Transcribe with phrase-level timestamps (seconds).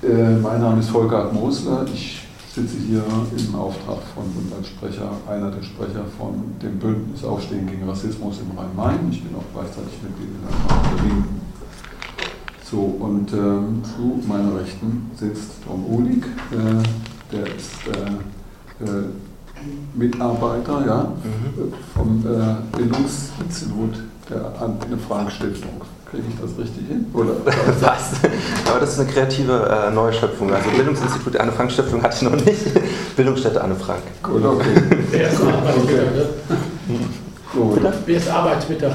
[0.00, 1.84] Äh, mein Name ist Volker Mosler.
[1.92, 3.02] Ich sitze hier
[3.36, 8.56] im Auftrag von und Sprecher, einer der Sprecher von dem Bündnis Aufstehen gegen Rassismus im
[8.56, 9.08] Rhein-Main.
[9.10, 11.40] Ich bin auch gleichzeitig Mitglied in der Linken.
[12.70, 19.04] So, und ähm, zu meiner Rechten sitzt Tom Uhlig, äh, der ist äh, äh,
[19.94, 21.72] Mitarbeiter ja, mhm.
[21.94, 25.80] vom äh, Bildungsinstitut der Anne-Frank-Stiftung.
[26.10, 27.06] Kriege ich das richtig hin?
[27.12, 27.32] Oder?
[27.80, 28.12] Was?
[28.66, 30.52] Aber das ist eine kreative äh, Neuschöpfung.
[30.52, 32.60] Also Bildungsinstitut der Anne-Frank-Stiftung hatte ich noch nicht.
[33.16, 34.02] Bildungsstätte Anne-Frank.
[34.22, 34.82] Gut, okay.
[35.10, 36.14] Wer ist Arbeitsmittag?
[36.14, 36.26] Ne?
[37.52, 37.80] Gut.
[38.06, 38.92] Wer ist Arbeitsmittag?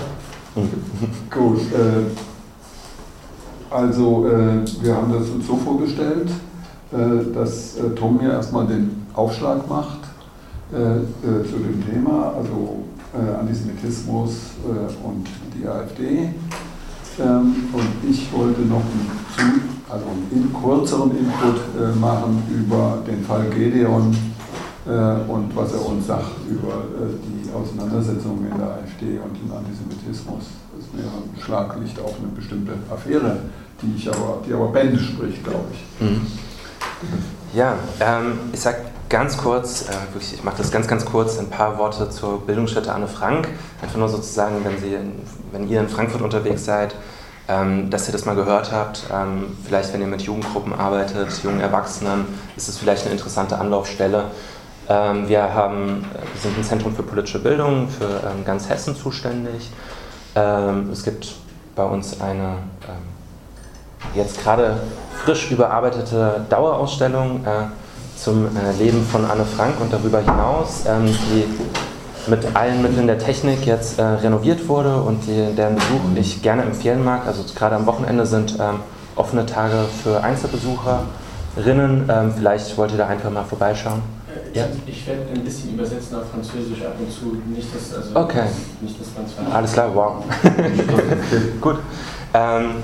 [1.30, 1.62] Gut.
[1.72, 2.04] Äh,
[3.70, 6.30] also äh, wir haben das uns so vorgestellt,
[6.92, 10.00] äh, dass äh, Tom mir erstmal den Aufschlag macht
[10.74, 12.84] äh, äh, zu dem Thema, also
[13.14, 14.32] äh, Antisemitismus
[15.04, 16.30] und die AfD.
[17.20, 24.16] Ähm, und ich wollte noch einen, also einen kürzeren Input machen über den Fall Gedeon
[24.86, 30.44] und was er uns sagt über die Auseinandersetzung in der AfD und den Antisemitismus.
[30.76, 33.38] Das ist mir ein Schlaglicht auf eine bestimmte Affäre
[33.84, 36.06] die, ich aber, die aber Bände spricht, glaube ich.
[36.06, 36.22] Mhm.
[37.54, 38.78] Ja, ähm, ich sage
[39.14, 42.92] ganz kurz, äh, wirklich, ich mache das ganz, ganz kurz, ein paar Worte zur Bildungsstätte
[42.92, 43.48] Anne Frank.
[43.80, 46.96] Einfach nur sozusagen, wenn, Sie in, wenn ihr in Frankfurt unterwegs seid,
[47.48, 49.04] ähm, dass ihr das mal gehört habt.
[49.14, 52.26] Ähm, vielleicht, wenn ihr mit Jugendgruppen arbeitet, jungen Erwachsenen,
[52.58, 54.32] ist es vielleicht eine interessante Anlaufstelle.
[54.90, 58.96] Ähm, wir, haben, äh, wir sind ein Zentrum für politische Bildung für ähm, ganz Hessen
[58.96, 59.70] zuständig.
[60.34, 61.36] Ähm, es gibt
[61.76, 64.78] bei uns eine ähm, jetzt gerade
[65.24, 67.83] frisch überarbeitete Dauerausstellung äh,
[68.24, 71.46] zum äh, Leben von Anne Frank und darüber hinaus, ähm, die
[72.30, 76.62] mit allen Mitteln der Technik jetzt äh, renoviert wurde und die, deren Besuch ich gerne
[76.64, 77.28] empfehlen mag.
[77.28, 78.80] Also gerade am Wochenende sind ähm,
[79.18, 82.10] offene Tage für Einzelbesucherinnen.
[82.10, 84.02] Ähm, vielleicht wollt ihr da einfach mal vorbeischauen.
[84.54, 84.66] Äh, ja.
[84.86, 87.42] Ich werde ein bisschen übersetzen auf Französisch ab und zu.
[87.54, 88.46] Nicht, dass, also, okay.
[88.80, 90.24] nicht, man es Alles klar, wow.
[91.62, 91.80] Gut.
[92.34, 92.76] Ähm,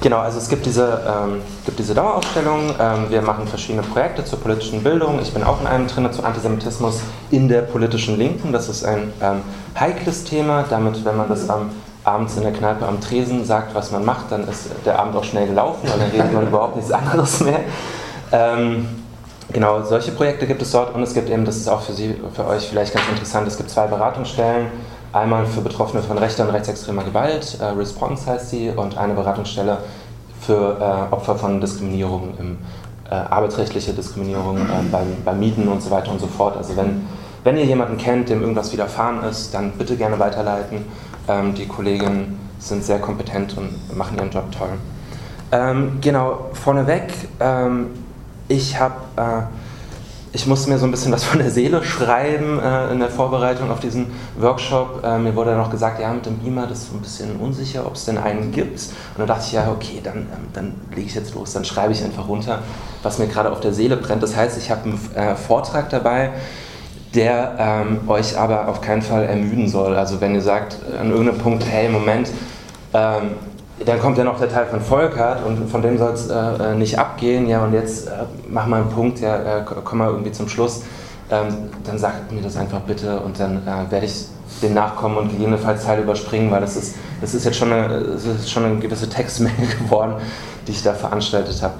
[0.00, 2.74] Genau, also es gibt diese, ähm, gibt diese Dauerausstellung.
[2.78, 5.18] Ähm, wir machen verschiedene Projekte zur politischen Bildung.
[5.22, 7.00] Ich bin auch in einem drin zu Antisemitismus
[7.30, 8.52] in der politischen Linken.
[8.52, 9.40] Das ist ein ähm,
[9.78, 10.64] heikles Thema.
[10.68, 11.70] Damit, wenn man das am,
[12.04, 15.24] abends in der Kneipe am Tresen sagt, was man macht, dann ist der Abend auch
[15.24, 17.60] schnell gelaufen, weil dann redet man überhaupt nichts anderes mehr.
[18.30, 18.88] Ähm,
[19.52, 22.14] genau, solche Projekte gibt es dort und es gibt eben, das ist auch für Sie,
[22.34, 24.66] für euch vielleicht ganz interessant, es gibt zwei Beratungsstellen
[25.14, 29.78] Einmal für Betroffene von rechter und rechtsextremer Gewalt, äh, Response heißt sie, und eine Beratungsstelle
[30.40, 32.58] für äh, Opfer von Diskriminierung, im,
[33.08, 36.56] äh, arbeitsrechtliche Diskriminierung äh, beim, beim Mieten und so weiter und so fort.
[36.56, 37.06] Also wenn,
[37.44, 40.84] wenn ihr jemanden kennt, dem irgendwas widerfahren ist, dann bitte gerne weiterleiten.
[41.28, 44.70] Ähm, die Kolleginnen sind sehr kompetent und machen ihren Job toll.
[45.52, 47.90] Ähm, genau, vorneweg, ähm,
[48.48, 49.42] ich habe äh,
[50.34, 53.70] ich musste mir so ein bisschen was von der Seele schreiben äh, in der Vorbereitung
[53.70, 54.06] auf diesen
[54.36, 55.04] Workshop.
[55.04, 57.86] Äh, mir wurde noch gesagt, ja, mit dem Beamer, das ist so ein bisschen unsicher,
[57.86, 58.80] ob es denn einen gibt.
[58.80, 61.92] Und dann dachte ich, ja, okay, dann, ähm, dann lege ich jetzt los, dann schreibe
[61.92, 62.58] ich einfach runter,
[63.04, 64.24] was mir gerade auf der Seele brennt.
[64.24, 66.30] Das heißt, ich habe einen äh, Vortrag dabei,
[67.14, 69.94] der ähm, euch aber auf keinen Fall ermüden soll.
[69.94, 72.28] Also wenn ihr sagt an irgendeinem Punkt, hey, Moment,
[72.92, 73.30] ähm,
[73.84, 76.74] dann kommt ja noch der Teil von Volkert und von dem soll es äh, äh,
[76.74, 77.48] nicht abgehen.
[77.48, 78.10] Ja, und jetzt äh,
[78.48, 80.82] mach mal einen Punkt, ja, äh, komm mal irgendwie zum Schluss.
[81.30, 84.26] Ähm, dann sagt mir das einfach bitte und dann äh, werde ich
[84.62, 88.50] dem nachkommen und gegebenenfalls Teile überspringen, weil das ist, das ist jetzt schon eine, ist
[88.50, 90.14] schon eine gewisse Textmenge geworden,
[90.66, 91.74] die ich da veranstaltet habe.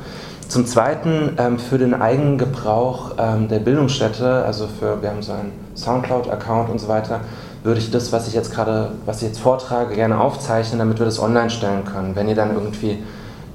[0.48, 5.32] Zum Zweiten ähm, für den eigenen Gebrauch ähm, der Bildungsstätte, also für, wir haben so
[5.32, 7.20] einen Soundcloud-Account und so weiter,
[7.64, 11.06] würde ich das, was ich jetzt gerade, was ich jetzt vortrage, gerne aufzeichnen, damit wir
[11.06, 12.14] das online stellen können.
[12.14, 13.02] Wenn ihr dann irgendwie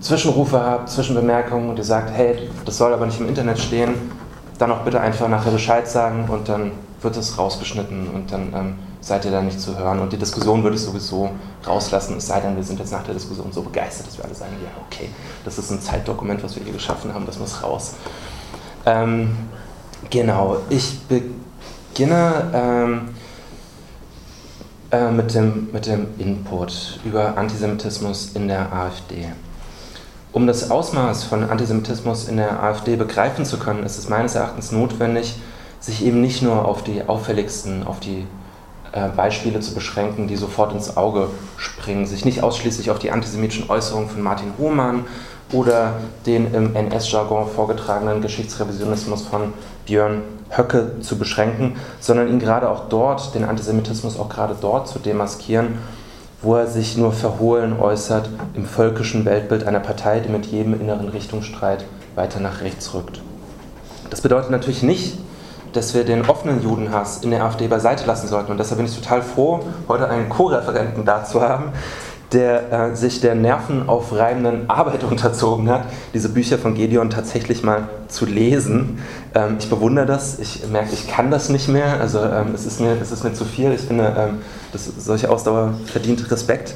[0.02, 3.94] Zwischenrufe habt, Zwischenbemerkungen und ihr sagt, hey, das soll aber nicht im Internet stehen,
[4.58, 6.72] dann auch bitte einfach nachher Bescheid sagen und dann
[7.02, 10.00] wird es rausgeschnitten und dann ähm, seid ihr da nicht zu hören.
[10.00, 11.30] Und die Diskussion würde ich sowieso
[11.66, 14.34] rauslassen, es sei denn, wir sind jetzt nach der Diskussion so begeistert, dass wir alle
[14.34, 15.10] sagen, ja, okay,
[15.46, 17.94] das ist ein Zeitdokument, was wir hier geschaffen haben, das muss raus.
[18.88, 19.38] Ähm,
[20.10, 23.10] genau, ich beginne ähm,
[24.92, 29.28] äh, mit, dem, mit dem Input über Antisemitismus in der AfD.
[30.32, 34.72] Um das Ausmaß von Antisemitismus in der AfD begreifen zu können, ist es meines Erachtens
[34.72, 35.36] notwendig,
[35.80, 38.26] sich eben nicht nur auf die auffälligsten, auf die
[38.92, 43.70] äh, Beispiele zu beschränken, die sofort ins Auge springen, sich nicht ausschließlich auf die antisemitischen
[43.70, 45.06] Äußerungen von Martin Hohmann
[45.52, 45.96] oder
[46.26, 49.54] den im NS-Jargon vorgetragenen Geschichtsrevisionismus von
[49.90, 50.22] Björn
[50.56, 55.80] Höcke zu beschränken, sondern ihn gerade auch dort, den Antisemitismus auch gerade dort zu demaskieren
[56.42, 61.10] wo er sich nur verhohlen äußert im völkischen Weltbild einer Partei, die mit jedem inneren
[61.10, 61.84] Richtungsstreit
[62.16, 63.22] weiter nach rechts rückt.
[64.10, 65.18] Das bedeutet natürlich nicht,
[65.74, 68.52] dass wir den offenen Judenhass in der AfD beiseite lassen sollten.
[68.52, 71.74] Und deshalb bin ich total froh, heute einen Co-Referenten da zu haben,
[72.32, 78.26] der äh, sich der nervenaufreibenden Arbeit unterzogen hat, diese Bücher von Gedeon tatsächlich mal zu
[78.26, 79.00] lesen.
[79.34, 82.80] Ähm, ich bewundere das, ich merke, ich kann das nicht mehr, also ähm, es, ist
[82.80, 83.72] mir, es ist mir zu viel.
[83.74, 84.38] Ich finde, ähm,
[84.72, 86.76] dass solche Ausdauer verdient Respekt.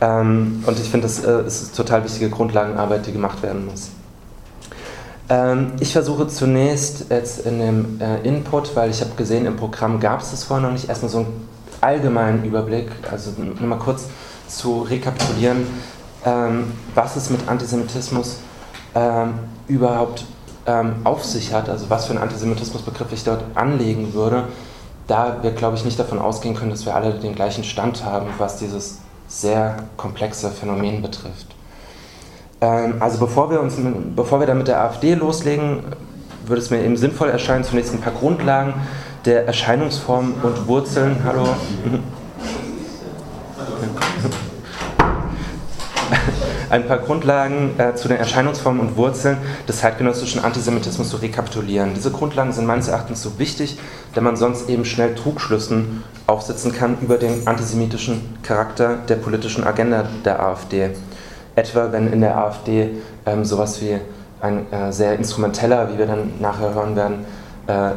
[0.00, 3.90] Ähm, und ich finde, das äh, ist total wichtige Grundlagenarbeit, die gemacht werden muss.
[5.28, 10.00] Ähm, ich versuche zunächst jetzt in dem äh, Input, weil ich habe gesehen, im Programm
[10.00, 11.48] gab es das vorher noch nicht, erstmal so einen
[11.80, 14.06] allgemeinen Überblick, also nur mal kurz
[14.48, 15.66] zu rekapitulieren,
[16.24, 18.38] ähm, was es mit Antisemitismus
[18.94, 19.34] ähm,
[19.68, 20.24] überhaupt
[20.66, 24.44] ähm, auf sich hat, also was für einen Antisemitismusbegriff ich dort anlegen würde,
[25.06, 28.26] da wir, glaube ich, nicht davon ausgehen können, dass wir alle den gleichen Stand haben,
[28.38, 31.46] was dieses sehr komplexe Phänomen betrifft.
[32.60, 33.74] Ähm, also bevor wir, uns,
[34.16, 35.84] bevor wir dann mit der AfD loslegen,
[36.46, 38.74] würde es mir eben sinnvoll erscheinen, zunächst ein paar Grundlagen
[39.24, 41.16] der Erscheinungsformen und Wurzeln.
[41.24, 41.48] Hallo.
[46.74, 49.36] Ein paar Grundlagen äh, zu den Erscheinungsformen und Wurzeln
[49.68, 51.94] des zeitgenössischen Antisemitismus zu rekapitulieren.
[51.94, 53.78] Diese Grundlagen sind meines Erachtens so wichtig,
[54.12, 60.04] da man sonst eben schnell Trugschlüssen aufsetzen kann über den antisemitischen Charakter der politischen Agenda
[60.24, 60.90] der AfD.
[61.54, 62.90] Etwa wenn in der AfD
[63.24, 64.00] ähm, sowas wie
[64.40, 67.24] ein äh, sehr instrumenteller, wie wir dann nachher hören werden,
[67.68, 67.92] äh, äh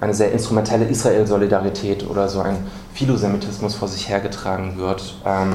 [0.00, 2.56] eine sehr instrumentelle Israel-Solidarität oder so ein
[2.94, 5.16] Philosemitismus vor sich hergetragen wird.
[5.26, 5.52] Ähm,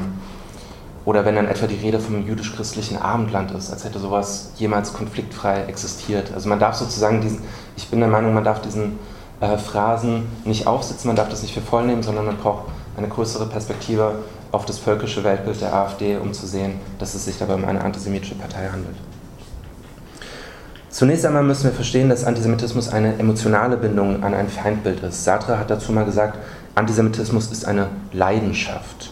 [1.07, 5.63] oder wenn dann etwa die Rede vom jüdisch-christlichen Abendland ist, als hätte sowas jemals konfliktfrei
[5.63, 6.33] existiert.
[6.33, 7.43] Also man darf sozusagen diesen,
[7.77, 8.99] ich bin der Meinung, man darf diesen
[9.39, 12.65] äh, Phrasen nicht aufsitzen, man darf das nicht für voll nehmen, sondern man braucht
[12.97, 14.15] eine größere Perspektive
[14.51, 17.81] auf das völkische Weltbild der AfD, um zu sehen, dass es sich dabei um eine
[17.85, 18.97] antisemitische Partei handelt.
[20.89, 25.23] Zunächst einmal müssen wir verstehen, dass Antisemitismus eine emotionale Bindung an ein Feindbild ist.
[25.23, 26.37] Sartre hat dazu mal gesagt,
[26.75, 29.11] Antisemitismus ist eine Leidenschaft.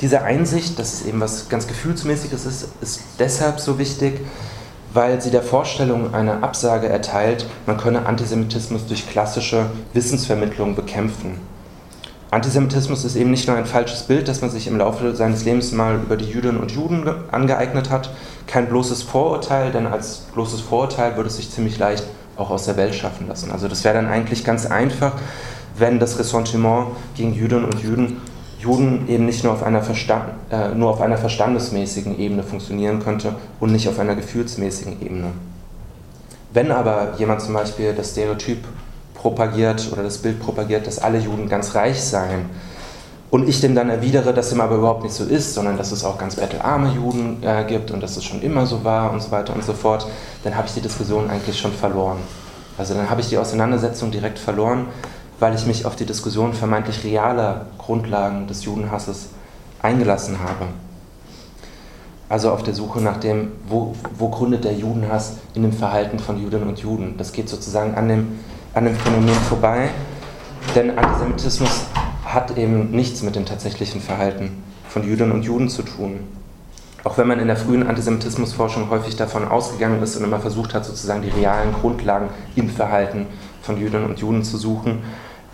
[0.00, 4.20] Diese Einsicht, dass es eben was ganz Gefühlsmäßiges ist, ist deshalb so wichtig,
[4.92, 11.40] weil sie der Vorstellung eine Absage erteilt, man könne Antisemitismus durch klassische Wissensvermittlung bekämpfen.
[12.30, 15.70] Antisemitismus ist eben nicht nur ein falsches Bild, das man sich im Laufe seines Lebens
[15.70, 18.10] mal über die Jüdinnen und Juden angeeignet hat,
[18.48, 22.04] kein bloßes Vorurteil, denn als bloßes Vorurteil würde es sich ziemlich leicht
[22.36, 23.52] auch aus der Welt schaffen lassen.
[23.52, 25.12] Also das wäre dann eigentlich ganz einfach,
[25.76, 28.20] wenn das Ressentiment gegen Jüdinnen und Juden
[28.64, 33.34] Juden eben nicht nur auf, einer Verstand, äh, nur auf einer verstandesmäßigen Ebene funktionieren könnte
[33.60, 35.32] und nicht auf einer gefühlsmäßigen Ebene.
[36.52, 38.64] Wenn aber jemand zum Beispiel das Stereotyp
[39.14, 42.46] propagiert oder das Bild propagiert, dass alle Juden ganz reich seien,
[43.34, 46.04] und ich dem dann erwidere, dass dem aber überhaupt nicht so ist, sondern dass es
[46.04, 49.32] auch ganz bettelarme Juden äh, gibt und dass es schon immer so war und so
[49.32, 50.06] weiter und so fort,
[50.44, 52.18] dann habe ich die Diskussion eigentlich schon verloren.
[52.78, 54.86] Also dann habe ich die Auseinandersetzung direkt verloren,
[55.40, 59.30] weil ich mich auf die Diskussion vermeintlich realer Grundlagen des Judenhasses
[59.82, 60.66] eingelassen habe.
[62.28, 66.42] Also auf der Suche nach dem, wo, wo gründet der Judenhass in dem Verhalten von
[66.42, 67.16] Juden und Juden.
[67.18, 68.38] Das geht sozusagen an dem,
[68.72, 69.90] an dem Phänomen vorbei,
[70.74, 71.84] denn Antisemitismus
[72.24, 76.20] hat eben nichts mit dem tatsächlichen Verhalten von Juden und Juden zu tun.
[77.04, 80.86] Auch wenn man in der frühen Antisemitismusforschung häufig davon ausgegangen ist und immer versucht hat,
[80.86, 83.26] sozusagen die realen Grundlagen im Verhalten
[83.64, 85.02] von Jüdinnen und Juden zu suchen,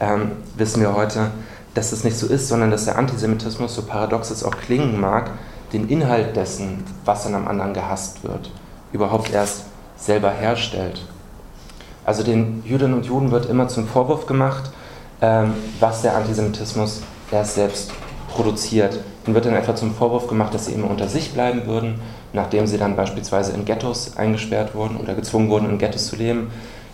[0.00, 1.30] ähm, wissen wir heute,
[1.74, 5.30] dass das nicht so ist, sondern dass der Antisemitismus, so paradox es auch klingen mag,
[5.72, 8.50] den Inhalt dessen, was an einem anderen gehasst wird,
[8.92, 9.64] überhaupt erst
[9.96, 11.02] selber herstellt.
[12.04, 14.70] Also den Jüdinnen und Juden wird immer zum Vorwurf gemacht,
[15.20, 17.92] ähm, was der Antisemitismus erst selbst
[18.30, 18.98] produziert.
[19.26, 22.00] Ihnen wird dann etwa zum Vorwurf gemacht, dass sie immer unter sich bleiben würden,
[22.32, 26.50] nachdem sie dann beispielsweise in Ghettos eingesperrt wurden oder gezwungen wurden, in Ghettos zu leben.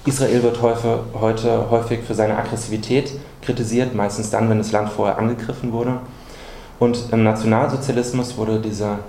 [0.06, 5.72] Israel wird heute häufig für seine Aggressivität kritisiert, meistens dann, wenn das Land vorher angegriffen
[5.72, 5.98] wurde.
[6.78, 9.00] Und im Nationalsozialismus wurde diese,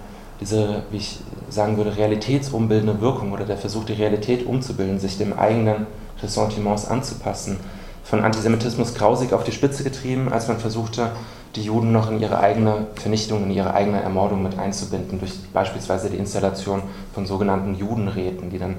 [0.41, 5.37] diese, wie ich sagen würde, realitätsumbildende Wirkung oder der Versuch, die Realität umzubilden, sich dem
[5.37, 5.85] eigenen
[6.21, 7.59] Ressentiments anzupassen,
[8.03, 11.11] von Antisemitismus grausig auf die Spitze getrieben, als man versuchte,
[11.55, 16.09] die Juden noch in ihre eigene Vernichtung, in ihre eigene Ermordung mit einzubinden, durch beispielsweise
[16.09, 16.81] die Installation
[17.13, 18.77] von sogenannten Judenräten, die dann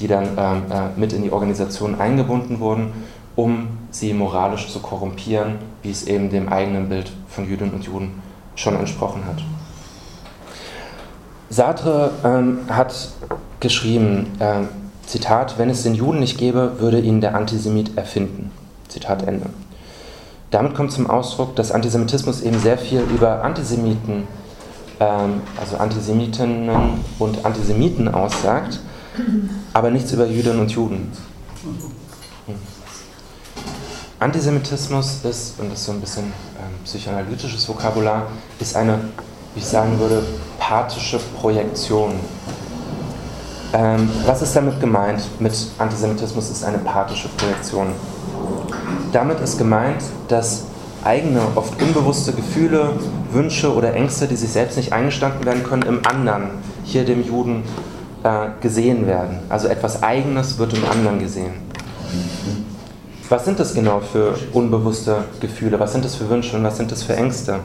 [0.00, 2.92] die dann ähm, äh, mit in die Organisation eingebunden wurden,
[3.36, 8.22] um sie moralisch zu korrumpieren, wie es eben dem eigenen Bild von Jüdinnen und Juden
[8.54, 9.42] schon entsprochen hat.
[11.50, 13.10] Sartre ähm, hat
[13.60, 14.64] geschrieben, äh,
[15.06, 18.50] Zitat, wenn es den Juden nicht gäbe, würde ihn der Antisemit erfinden.
[18.88, 19.46] Zitat Ende.
[20.50, 24.26] Damit kommt zum Ausdruck, dass Antisemitismus eben sehr viel über Antisemiten,
[25.00, 26.70] ähm, also Antisemitinnen
[27.18, 28.80] und Antisemiten aussagt,
[29.72, 31.12] aber nichts über Jüdinnen und Juden.
[32.46, 32.54] Hm.
[34.20, 38.26] Antisemitismus ist, und das ist so ein bisschen ähm, psychoanalytisches Vokabular,
[38.58, 38.98] ist eine,
[39.54, 40.24] wie ich sagen würde,
[40.58, 42.14] pathische Projektion.
[43.72, 47.88] Ähm, was ist damit gemeint mit Antisemitismus ist eine pathische Projektion?
[49.12, 50.64] Damit ist gemeint, dass
[51.04, 52.94] eigene, oft unbewusste Gefühle,
[53.30, 56.50] Wünsche oder Ängste, die sich selbst nicht eingestanden werden können, im anderen,
[56.84, 57.62] hier dem Juden,
[58.60, 59.38] gesehen werden.
[59.48, 61.54] Also etwas Eigenes wird im anderen gesehen.
[63.28, 65.78] Was sind das genau für unbewusste Gefühle?
[65.78, 67.60] Was sind das für Wünsche und was sind das für Ängste?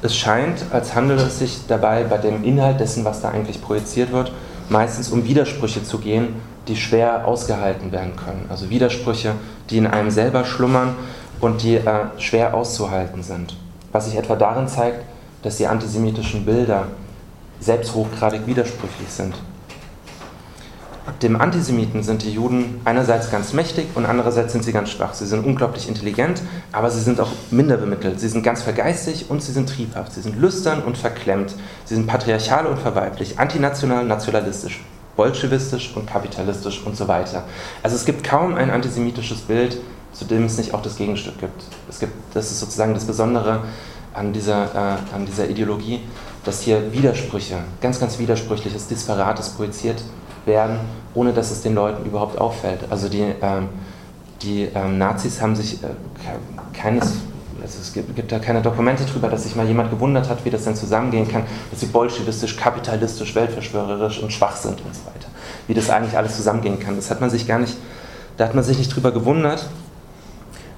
[0.00, 4.12] Es scheint, als handele es sich dabei bei dem Inhalt dessen, was da eigentlich projiziert
[4.12, 4.32] wird,
[4.68, 6.36] meistens um Widersprüche zu gehen,
[6.68, 8.46] die schwer ausgehalten werden können.
[8.48, 9.32] Also Widersprüche,
[9.70, 10.94] die in einem selber schlummern
[11.40, 13.56] und die äh, schwer auszuhalten sind.
[13.92, 15.04] Was sich etwa darin zeigt,
[15.42, 16.88] dass die antisemitischen Bilder
[17.60, 19.34] selbst hochgradig widersprüchlich sind.
[21.22, 25.14] Dem Antisemiten sind die Juden einerseits ganz mächtig und andererseits sind sie ganz schwach.
[25.14, 28.20] Sie sind unglaublich intelligent, aber sie sind auch minder bemittelt.
[28.20, 30.12] Sie sind ganz vergeistig und sie sind triebhaft.
[30.12, 31.54] Sie sind lüstern und verklemmt.
[31.84, 34.80] Sie sind patriarchal und verweiblich, antinational, nationalistisch,
[35.16, 37.44] bolschewistisch und kapitalistisch und so weiter.
[37.82, 39.78] Also es gibt kaum ein antisemitisches Bild,
[40.12, 41.62] zu dem es nicht auch das Gegenstück gibt.
[41.88, 43.60] Es gibt das ist sozusagen das Besondere
[44.14, 46.00] an dieser, äh, an dieser Ideologie,
[46.44, 50.02] dass hier Widersprüche, ganz, ganz widersprüchliches, disparates projiziert
[50.46, 50.78] werden,
[51.14, 52.80] ohne dass es den Leuten überhaupt auffällt.
[52.90, 53.68] Also die, ähm,
[54.42, 55.88] die ähm, Nazis haben sich äh,
[56.72, 57.14] keines
[57.68, 60.50] also es gibt, gibt, da keine Dokumente darüber, dass sich mal jemand gewundert hat, wie
[60.50, 65.28] das denn zusammengehen kann, dass sie bolschewistisch, kapitalistisch, weltverschwörerisch und schwach sind und so weiter.
[65.66, 66.96] Wie das eigentlich alles zusammengehen kann.
[66.96, 67.76] Das hat man sich gar nicht,
[68.36, 69.68] da hat man sich nicht drüber gewundert,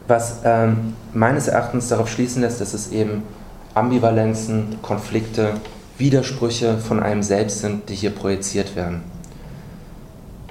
[0.09, 3.23] was ähm, meines Erachtens darauf schließen lässt, dass es eben
[3.75, 5.55] Ambivalenzen, Konflikte,
[5.99, 9.03] Widersprüche von einem selbst sind, die hier projiziert werden.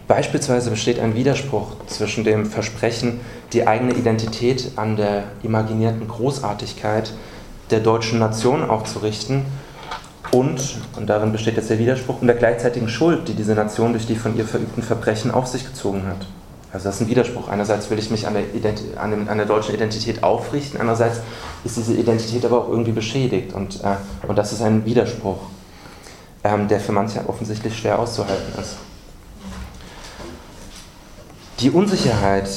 [0.10, 3.20] Beispielsweise besteht ein Widerspruch zwischen dem Versprechen,
[3.54, 7.14] die eigene Identität an der imaginierten Großartigkeit
[7.70, 9.46] der deutschen Nation aufzurichten
[10.32, 14.08] und, und darin besteht jetzt der Widerspruch, und der gleichzeitigen Schuld, die diese Nation durch
[14.08, 16.26] die von ihr verübten Verbrechen auf sich gezogen hat.
[16.74, 17.48] Also das ist ein Widerspruch.
[17.48, 18.46] Einerseits will ich mich an der,
[19.00, 21.20] an, dem, an der deutschen Identität aufrichten, andererseits
[21.64, 25.38] ist diese Identität aber auch irgendwie beschädigt und, äh, und das ist ein Widerspruch,
[26.44, 28.78] ähm, der für manche offensichtlich schwer auszuhalten ist.
[31.62, 32.48] Die Unsicherheit,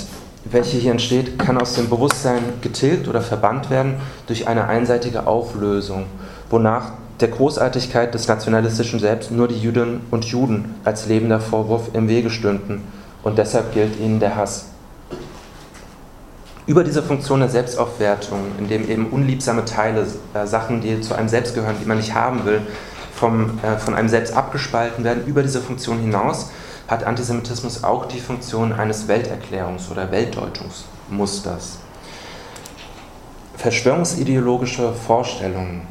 [0.44, 3.96] welche hier entsteht, kann aus dem Bewusstsein getilgt oder verbannt werden
[4.28, 6.06] durch eine einseitige Auflösung,
[6.50, 12.08] wonach der Großartigkeit des nationalistischen Selbst nur die Jüdinnen und Juden als lebender Vorwurf im
[12.08, 12.84] Wege stünden
[13.24, 14.66] und deshalb gilt ihnen der Hass.
[16.66, 21.28] Über diese Funktion der Selbstaufwertung, in dem eben unliebsame Teile, äh, Sachen, die zu einem
[21.28, 22.60] selbst gehören, die man nicht haben will,
[23.16, 26.50] vom, äh, von einem selbst abgespalten werden, über diese Funktion hinaus
[26.92, 31.78] hat Antisemitismus auch die Funktion eines Welterklärungs- oder Weltdeutungsmusters.
[33.56, 35.86] Verschwörungsideologische Vorstellungen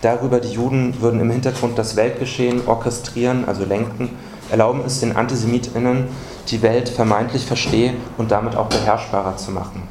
[0.00, 4.16] darüber, die Juden würden im Hintergrund das Weltgeschehen orchestrieren, also lenken,
[4.50, 6.06] erlauben es den Antisemitinnen,
[6.48, 9.82] die Welt vermeintlich verstehen und damit auch beherrschbarer zu machen.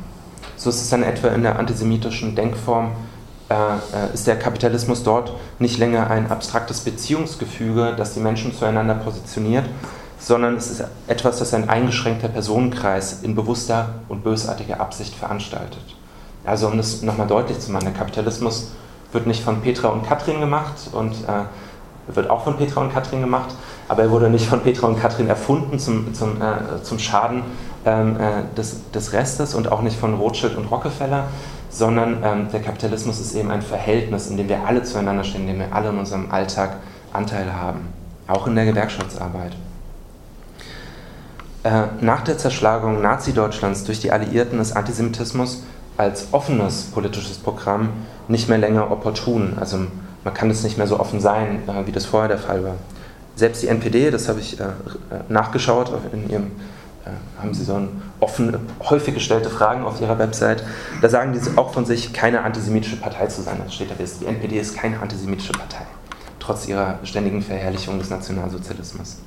[0.56, 2.94] So ist es dann etwa in der antisemitischen Denkform,
[3.50, 8.96] äh, äh ist der Kapitalismus dort nicht länger ein abstraktes Beziehungsgefüge, das die Menschen zueinander
[8.96, 9.66] positioniert,
[10.20, 15.96] sondern es ist etwas, das ein eingeschränkter Personenkreis in bewusster und bösartiger Absicht veranstaltet.
[16.46, 18.72] Also um das nochmal deutlich zu machen, der Kapitalismus
[19.12, 23.22] wird nicht von Petra und Katrin gemacht und äh, wird auch von Petra und Katrin
[23.22, 23.50] gemacht,
[23.88, 27.44] aber er wurde nicht von Petra und Katrin erfunden zum, zum, äh, zum Schaden
[27.86, 31.26] ähm, äh, des, des Restes und auch nicht von Rothschild und Rockefeller,
[31.70, 35.48] sondern ähm, der Kapitalismus ist eben ein Verhältnis, in dem wir alle zueinander stehen, in
[35.48, 36.78] dem wir alle in unserem Alltag
[37.14, 37.90] Anteil haben,
[38.28, 39.54] auch in der Gewerkschaftsarbeit.
[41.68, 45.64] Äh, nach der Zerschlagung Nazi-Deutschlands durch die Alliierten ist Antisemitismus
[45.98, 47.90] als offenes politisches Programm
[48.30, 49.58] nicht mehr länger opportun.
[49.60, 49.80] Also
[50.24, 52.76] man kann es nicht mehr so offen sein, äh, wie das vorher der Fall war.
[53.36, 54.66] Selbst die NPD, das habe ich äh,
[55.28, 56.52] nachgeschaut, in ihrem,
[57.38, 58.58] haben sie so ein offen,
[58.90, 60.64] häufig gestellte Fragen auf ihrer Website.
[61.02, 63.62] Da sagen die auch von sich, keine antisemitische Partei zu sein.
[63.64, 65.86] Das steht da, die NPD ist keine antisemitische Partei,
[66.40, 69.18] trotz ihrer ständigen Verherrlichung des Nationalsozialismus.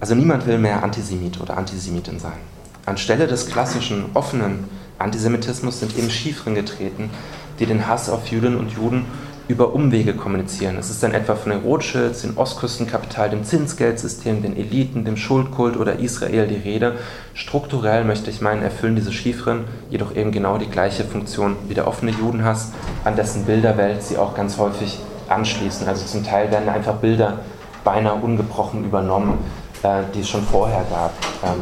[0.00, 2.38] Also niemand will mehr Antisemit oder Antisemitin sein.
[2.86, 4.64] Anstelle des klassischen, offenen
[4.98, 7.10] Antisemitismus sind eben Schiefren getreten,
[7.58, 9.06] die den Hass auf Jüdinnen und Juden
[9.48, 10.76] über Umwege kommunizieren.
[10.78, 15.76] Es ist dann etwa von den Rothschilds, dem Ostküstenkapital, dem Zinsgeldsystem, den Eliten, dem Schuldkult
[15.78, 16.96] oder Israel die Rede.
[17.32, 21.88] Strukturell möchte ich meinen, erfüllen diese Chiffren jedoch eben genau die gleiche Funktion wie der
[21.88, 22.72] offene Judenhass,
[23.04, 25.88] an dessen Bilderwelt sie auch ganz häufig anschließen.
[25.88, 27.38] Also zum Teil werden einfach Bilder
[27.84, 29.38] beinahe ungebrochen übernommen,
[29.82, 31.12] äh, die es schon vorher gab.
[31.44, 31.60] Ähm,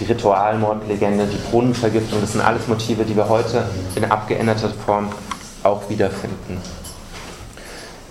[0.00, 5.10] die Ritualmordlegende, die Brunnenvergiftung, das sind alles Motive, die wir heute in abgeänderter Form
[5.62, 6.60] auch wiederfinden.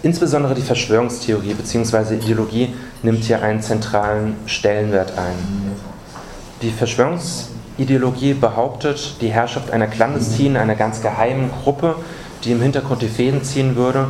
[0.03, 2.15] Insbesondere die Verschwörungstheorie bzw.
[2.15, 5.75] Ideologie nimmt hier einen zentralen Stellenwert ein.
[6.61, 11.95] Die Verschwörungsideologie behauptet die Herrschaft einer clandestinen, einer ganz geheimen Gruppe,
[12.43, 14.07] die im Hintergrund die Fäden ziehen würde.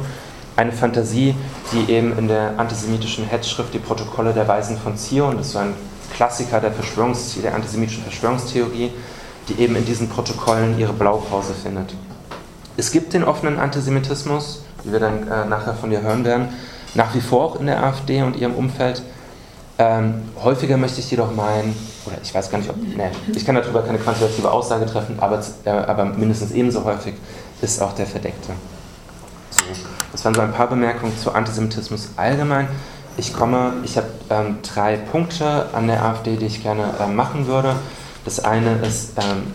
[0.55, 1.35] Eine Fantasie,
[1.71, 5.59] die eben in der antisemitischen Hetzschrift Die Protokolle der Weisen von Zion, das ist so
[5.59, 5.73] ein
[6.13, 8.91] Klassiker der, der antisemitischen Verschwörungstheorie,
[9.47, 11.95] die eben in diesen Protokollen ihre Blaupause findet.
[12.77, 16.49] Es gibt den offenen Antisemitismus, wie wir dann äh, nachher von dir hören werden,
[16.95, 19.01] nach wie vor auch in der AfD und ihrem Umfeld.
[19.77, 23.55] Ähm, häufiger möchte ich jedoch meinen, oder ich weiß gar nicht, ob, nee, ich kann
[23.55, 27.15] darüber keine quantitative Aussage treffen, aber, äh, aber mindestens ebenso häufig
[27.61, 28.51] ist auch der Verdeckte.
[29.49, 29.63] So,
[30.21, 32.67] das waren so ein paar Bemerkungen zu Antisemitismus allgemein.
[33.17, 37.47] Ich komme, ich habe ähm, drei Punkte an der AfD, die ich gerne äh, machen
[37.47, 37.75] würde.
[38.23, 39.51] Das eine ist ähm,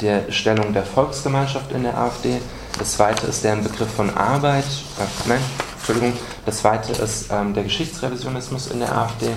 [0.00, 2.40] der Stellung der Volksgemeinschaft in der AfD.
[2.78, 4.64] Das zweite ist deren Begriff von Arbeit.
[4.64, 5.40] Äh, nein,
[5.76, 6.14] Entschuldigung.
[6.46, 9.28] Das zweite ist ähm, der Geschichtsrevisionismus in der AfD.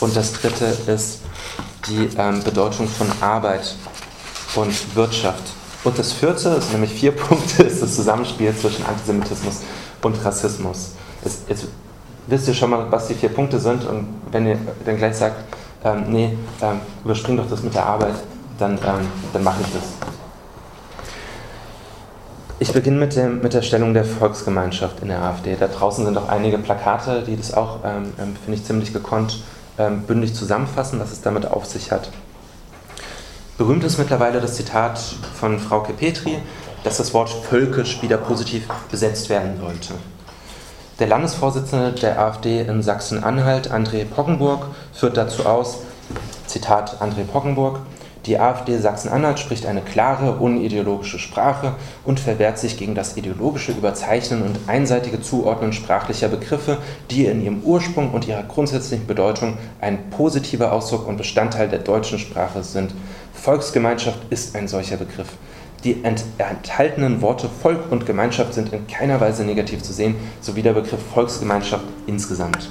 [0.00, 1.20] Und das dritte ist
[1.88, 3.74] die ähm, Bedeutung von Arbeit
[4.54, 5.44] und Wirtschaft.
[5.82, 9.62] Und das vierte, sind nämlich vier Punkte, ist das Zusammenspiel zwischen Antisemitismus
[10.02, 10.92] und Rassismus.
[11.24, 11.66] Es, jetzt
[12.26, 15.36] wisst ihr schon mal, was die vier Punkte sind und wenn ihr dann gleich sagt,
[15.84, 18.14] ähm, nee, ähm, überspring doch das mit der Arbeit,
[18.58, 20.10] dann, ähm, dann mache ich das.
[22.58, 25.56] Ich beginne mit, dem, mit der Stellung der Volksgemeinschaft in der AfD.
[25.58, 29.42] Da draußen sind auch einige Plakate, die das auch, ähm, ähm, finde ich, ziemlich gekonnt
[29.78, 32.10] ähm, bündig zusammenfassen, was es damit auf sich hat.
[33.56, 34.98] Berühmt ist mittlerweile das Zitat
[35.38, 36.38] von Frau Petri,
[36.84, 39.94] dass das Wort völkisch wieder positiv besetzt werden sollte.
[40.98, 45.78] Der Landesvorsitzende der AfD in Sachsen-Anhalt, André Poggenburg, führt dazu aus,
[46.46, 47.80] Zitat André Poggenburg,
[48.26, 54.42] die AfD Sachsen-Anhalt spricht eine klare, unideologische Sprache und verwehrt sich gegen das ideologische Überzeichnen
[54.42, 56.76] und einseitige Zuordnen sprachlicher Begriffe,
[57.10, 62.18] die in ihrem Ursprung und ihrer grundsätzlichen Bedeutung ein positiver Ausdruck und Bestandteil der deutschen
[62.18, 62.92] Sprache sind.
[63.32, 65.28] Volksgemeinschaft ist ein solcher Begriff.
[65.84, 70.74] Die enthaltenen Worte Volk und Gemeinschaft sind in keiner Weise negativ zu sehen, sowie der
[70.74, 72.68] Begriff Volksgemeinschaft insgesamt.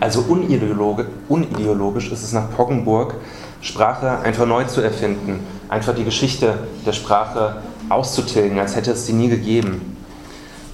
[0.00, 3.14] Also unideologisch ist es nach Poggenburg,
[3.60, 6.54] Sprache einfach neu zu erfinden, einfach die Geschichte
[6.86, 9.96] der Sprache auszutilgen, als hätte es sie nie gegeben.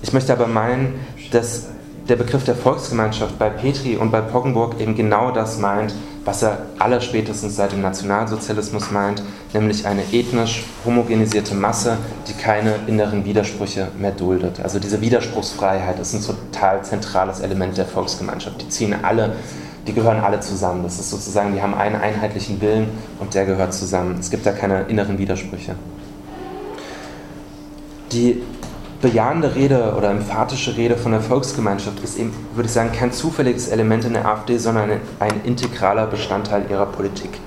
[0.02, 1.68] Ich möchte aber meinen, dass
[2.08, 6.58] der Begriff der Volksgemeinschaft bei Petri und bei Poggenburg eben genau das meint, was er
[6.78, 14.12] allerspätestens seit dem Nationalsozialismus meint, nämlich eine ethnisch homogenisierte Masse, die keine inneren Widersprüche mehr
[14.12, 14.60] duldet.
[14.62, 18.62] Also diese Widerspruchsfreiheit ist ein total zentrales Element der Volksgemeinschaft.
[18.62, 19.36] Die ziehen alle,
[19.86, 20.82] die gehören alle zusammen.
[20.82, 22.88] Das ist sozusagen, die haben einen einheitlichen Willen
[23.20, 24.16] und der gehört zusammen.
[24.18, 25.74] Es gibt da keine inneren Widersprüche.
[28.12, 28.42] Die
[29.04, 33.68] bejahende Rede oder emphatische Rede von der Volksgemeinschaft ist eben, würde ich sagen, kein zufälliges
[33.68, 37.38] Element in der AfD, sondern ein integraler Bestandteil ihrer Politik.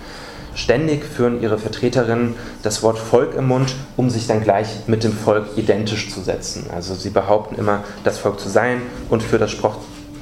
[0.53, 5.13] Ständig führen ihre Vertreterinnen das Wort Volk im Mund, um sich dann gleich mit dem
[5.13, 6.67] Volk identisch zu setzen.
[6.71, 9.55] Also sie behaupten immer, das Volk zu sein und für das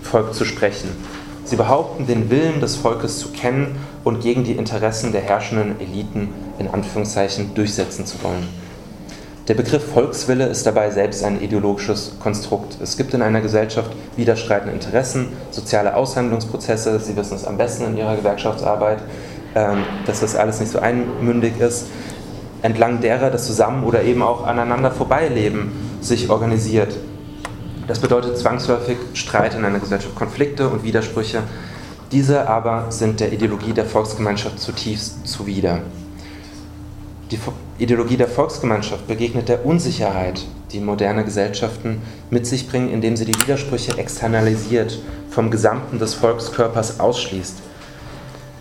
[0.04, 0.90] Volk zu sprechen.
[1.44, 6.30] Sie behaupten, den Willen des Volkes zu kennen und gegen die Interessen der herrschenden Eliten
[6.60, 8.65] in Anführungszeichen durchsetzen zu wollen.
[9.48, 12.78] Der Begriff Volkswille ist dabei selbst ein ideologisches Konstrukt.
[12.82, 17.98] Es gibt in einer Gesellschaft widerstreitende Interessen, soziale Aushandlungsprozesse, Sie wissen es am besten in
[17.98, 19.04] Ihrer Gewerkschaftsarbeit,
[19.54, 21.86] ähm, dass das alles nicht so einmündig ist,
[22.64, 26.98] entlang derer das Zusammen- oder eben auch aneinander Vorbeileben sich organisiert.
[27.88, 31.44] Das bedeutet zwangsläufig Streit in einer Gesellschaft, Konflikte und Widersprüche.
[32.12, 35.82] Diese aber sind der Ideologie der Volksgemeinschaft zutiefst zuwider.
[37.30, 37.38] Die
[37.78, 43.36] Ideologie der Volksgemeinschaft begegnet der Unsicherheit, die moderne Gesellschaften mit sich bringen, indem sie die
[43.36, 44.98] Widersprüche externalisiert,
[45.30, 47.58] vom Gesamten des Volkskörpers ausschließt.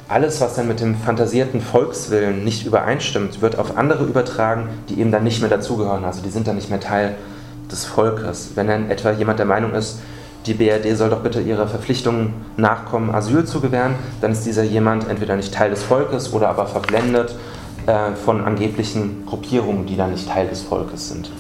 [0.09, 5.13] Alles, was dann mit dem fantasierten Volkswillen nicht übereinstimmt, wird auf andere übertragen, die eben
[5.13, 6.05] dann nicht mehr dazugehören.
[6.05, 7.15] Also die sind dann nicht mehr Teil
[7.71, 8.51] des Volkes.
[8.57, 10.01] Wenn dann etwa jemand der Meinung ist,
[10.47, 15.09] die BRD soll doch bitte ihrer Verpflichtung nachkommen, Asyl zu gewähren, dann ist dieser jemand
[15.09, 17.37] entweder nicht Teil des Volkes oder aber verblendet
[18.25, 21.31] von angeblichen Gruppierungen, die dann nicht Teil des Volkes sind.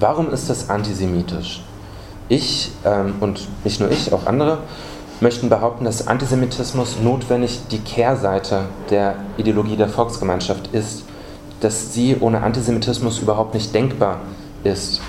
[0.00, 1.62] Warum ist das antisemitisch?
[2.28, 4.58] Ich ähm, und nicht nur ich, auch andere
[5.20, 11.04] möchten behaupten, dass Antisemitismus notwendig die Kehrseite der Ideologie der Volksgemeinschaft ist,
[11.60, 14.20] dass sie ohne Antisemitismus überhaupt nicht denkbar
[14.62, 15.00] ist.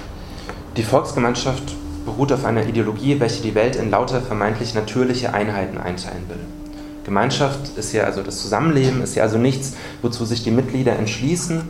[0.77, 1.75] Die Volksgemeinschaft
[2.05, 6.58] beruht auf einer Ideologie, welche die Welt in lauter vermeintlich natürliche Einheiten einteilen will.
[7.09, 11.63] Gemeinschaft ist ja also das Zusammenleben, ist ja also nichts, wozu sich die Mitglieder entschließen,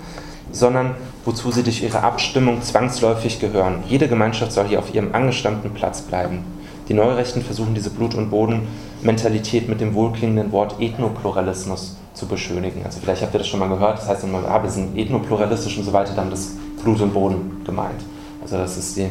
[0.51, 3.85] sondern wozu sie durch ihre Abstimmung zwangsläufig gehören.
[3.87, 6.43] Jede Gemeinschaft soll hier auf ihrem angestammten Platz bleiben.
[6.89, 12.81] Die Neurechten versuchen diese Blut- und Bodenmentalität mit dem wohlklingenden Wort Ethnopluralismus zu beschönigen.
[12.83, 15.77] Also vielleicht habt ihr das schon mal gehört, das heißt immer, ah, wir sind ethnopluralistisch
[15.77, 18.01] und so weiter, dann ist Blut und Boden gemeint.
[18.41, 19.07] Also das ist die,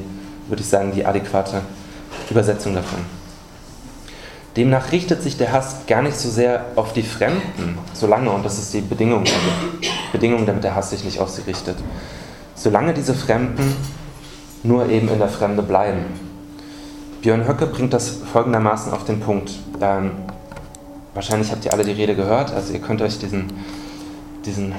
[0.46, 1.62] würde ich sagen, die adäquate
[2.28, 3.17] Übersetzung davon.
[4.59, 8.59] Demnach richtet sich der Hass gar nicht so sehr auf die Fremden, solange, und das
[8.59, 9.33] ist die Bedingung, also
[10.11, 11.77] Bedingung, damit der Hass sich nicht auf sie richtet,
[12.57, 13.77] solange diese Fremden
[14.64, 16.07] nur eben in der Fremde bleiben.
[17.23, 19.53] Björn Höcke bringt das folgendermaßen auf den Punkt.
[19.81, 20.11] Ähm,
[21.14, 23.53] wahrscheinlich habt ihr alle die Rede gehört, also ihr könnt euch diesen,
[24.44, 24.75] diesen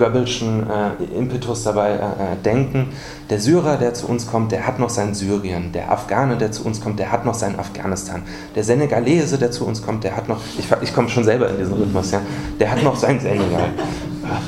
[0.00, 2.88] Goebbelschen äh, Impetus dabei äh, äh, denken.
[3.28, 5.72] Der Syrer, der zu uns kommt, der hat noch sein Syrien.
[5.72, 8.22] Der Afghane, der zu uns kommt, der hat noch sein Afghanistan.
[8.54, 11.58] Der Senegalese, der zu uns kommt, der hat noch, ich, ich komme schon selber in
[11.58, 12.22] diesen Rhythmus, ja,
[12.58, 13.68] der hat noch sein Senegal.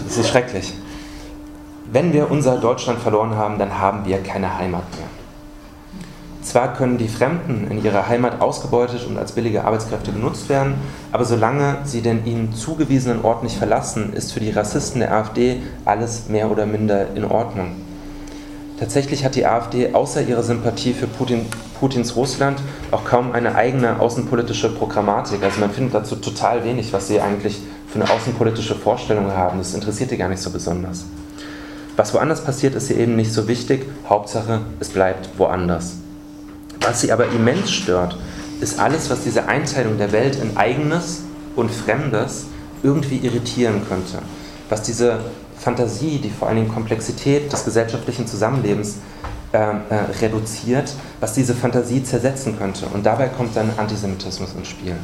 [0.04, 0.72] Das ist schrecklich.
[1.92, 5.11] Wenn wir unser Deutschland verloren haben, dann haben wir keine Heimat mehr.
[6.42, 10.74] Zwar können die Fremden in ihrer Heimat ausgebeutet und als billige Arbeitskräfte genutzt werden,
[11.12, 15.62] aber solange sie den ihnen zugewiesenen Ort nicht verlassen, ist für die Rassisten der AfD
[15.84, 17.76] alles mehr oder minder in Ordnung.
[18.80, 21.46] Tatsächlich hat die AfD außer ihrer Sympathie für Putin,
[21.78, 25.44] Putins Russland auch kaum eine eigene außenpolitische Programmatik.
[25.44, 29.58] Also man findet dazu total wenig, was sie eigentlich für eine außenpolitische Vorstellung haben.
[29.58, 31.04] Das interessiert die gar nicht so besonders.
[31.96, 33.86] Was woanders passiert, ist hier eben nicht so wichtig.
[34.08, 36.01] Hauptsache, es bleibt woanders.
[36.84, 38.16] Was sie aber immens stört,
[38.60, 41.22] ist alles, was diese Einteilung der Welt in eigenes
[41.56, 42.46] und Fremdes
[42.82, 44.18] irgendwie irritieren könnte.
[44.68, 45.20] Was diese
[45.58, 48.96] Fantasie, die vor allen Dingen Komplexität des gesellschaftlichen Zusammenlebens
[49.52, 49.74] äh, äh,
[50.20, 52.86] reduziert, was diese Fantasie zersetzen könnte.
[52.86, 54.96] Und dabei kommt dann Antisemitismus ins Spiel.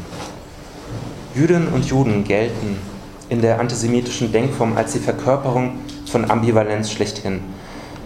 [1.35, 2.79] Jüdinnen und Juden gelten
[3.29, 5.79] in der antisemitischen Denkform als die Verkörperung
[6.11, 7.41] von Ambivalenz schlechthin.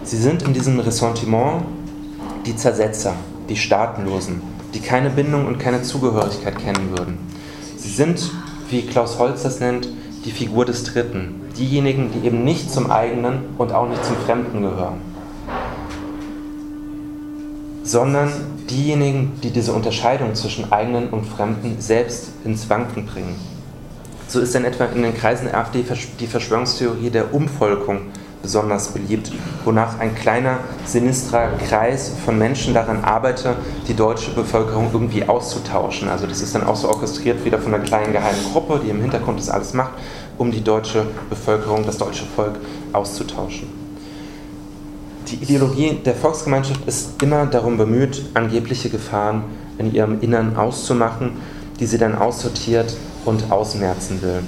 [0.03, 1.63] Sie sind in diesem Ressentiment
[2.45, 3.15] die Zersetzer,
[3.49, 4.41] die Staatenlosen,
[4.73, 7.17] die keine Bindung und keine Zugehörigkeit kennen würden.
[7.77, 8.31] Sie sind,
[8.69, 9.87] wie Klaus Holz das nennt,
[10.25, 14.61] die Figur des Dritten, diejenigen, die eben nicht zum eigenen und auch nicht zum Fremden
[14.61, 15.01] gehören,
[17.83, 18.31] sondern
[18.69, 23.35] diejenigen, die diese Unterscheidung zwischen eigenen und Fremden selbst ins Wanken bringen.
[24.27, 25.83] So ist dann etwa in den Kreisen der AfD
[26.19, 28.01] die Verschwörungstheorie der Umvolkung
[28.43, 29.31] besonders beliebt,
[29.63, 33.55] wonach ein kleiner, sinistrer Kreis von Menschen daran arbeite,
[33.87, 36.09] die deutsche Bevölkerung irgendwie auszutauschen.
[36.09, 39.01] Also das ist dann auch so orchestriert wieder von einer kleinen geheimen Gruppe, die im
[39.01, 39.93] Hintergrund das alles macht,
[40.37, 42.57] um die deutsche Bevölkerung, das deutsche Volk
[42.91, 43.67] auszutauschen.
[45.29, 49.45] Die Ideologie der Volksgemeinschaft ist immer darum bemüht, angebliche Gefahren
[49.77, 51.37] in ihrem Innern auszumachen,
[51.79, 54.43] die sie dann aussortiert und ausmerzen will.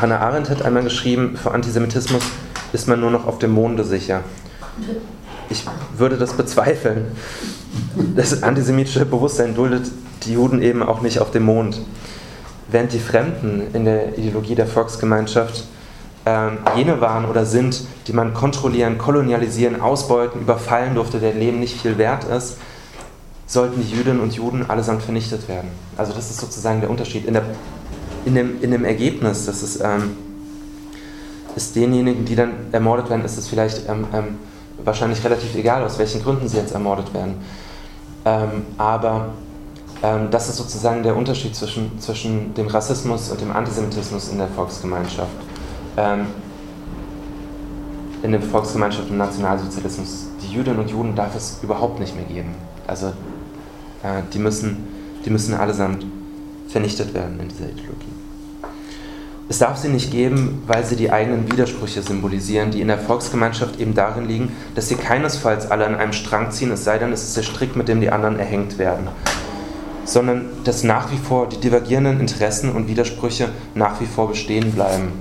[0.00, 2.22] Hannah Arendt hat einmal geschrieben, für Antisemitismus
[2.74, 4.22] ist man nur noch auf dem Monde sicher.
[5.48, 5.64] Ich
[5.96, 7.06] würde das bezweifeln.
[8.16, 9.90] Das antisemitische Bewusstsein duldet
[10.24, 11.80] die Juden eben auch nicht auf dem Mond.
[12.68, 15.64] Während die Fremden in der Ideologie der Volksgemeinschaft
[16.26, 21.80] ähm, jene waren oder sind, die man kontrollieren, kolonialisieren, ausbeuten, überfallen durfte, deren Leben nicht
[21.80, 22.56] viel wert ist,
[23.46, 25.68] sollten die Jüdinnen und Juden allesamt vernichtet werden.
[25.96, 27.26] Also das ist sozusagen der Unterschied.
[27.26, 27.44] In, der,
[28.24, 30.16] in, dem, in dem Ergebnis, das ist ähm,
[31.56, 34.38] ist denjenigen, die dann ermordet werden, ist es vielleicht ähm, ähm,
[34.82, 37.36] wahrscheinlich relativ egal, aus welchen Gründen sie jetzt ermordet werden.
[38.24, 39.30] Ähm, aber
[40.02, 44.48] ähm, das ist sozusagen der Unterschied zwischen, zwischen dem Rassismus und dem Antisemitismus in der
[44.48, 45.30] Volksgemeinschaft.
[45.96, 46.26] Ähm,
[48.22, 50.28] in der Volksgemeinschaft und Nationalsozialismus.
[50.42, 52.54] Die Jüdinnen und Juden darf es überhaupt nicht mehr geben.
[52.86, 53.08] Also
[54.02, 54.88] äh, die, müssen,
[55.24, 56.06] die müssen allesamt
[56.68, 58.23] vernichtet werden in dieser Ideologie.
[59.46, 63.78] Es darf sie nicht geben, weil sie die eigenen Widersprüche symbolisieren, die in der Volksgemeinschaft
[63.78, 67.24] eben darin liegen, dass sie keinesfalls alle an einem Strang ziehen, es sei denn, es
[67.24, 69.08] ist der Strick, mit dem die anderen erhängt werden,
[70.06, 75.12] sondern dass nach wie vor die divergierenden Interessen und Widersprüche nach wie vor bestehen bleiben.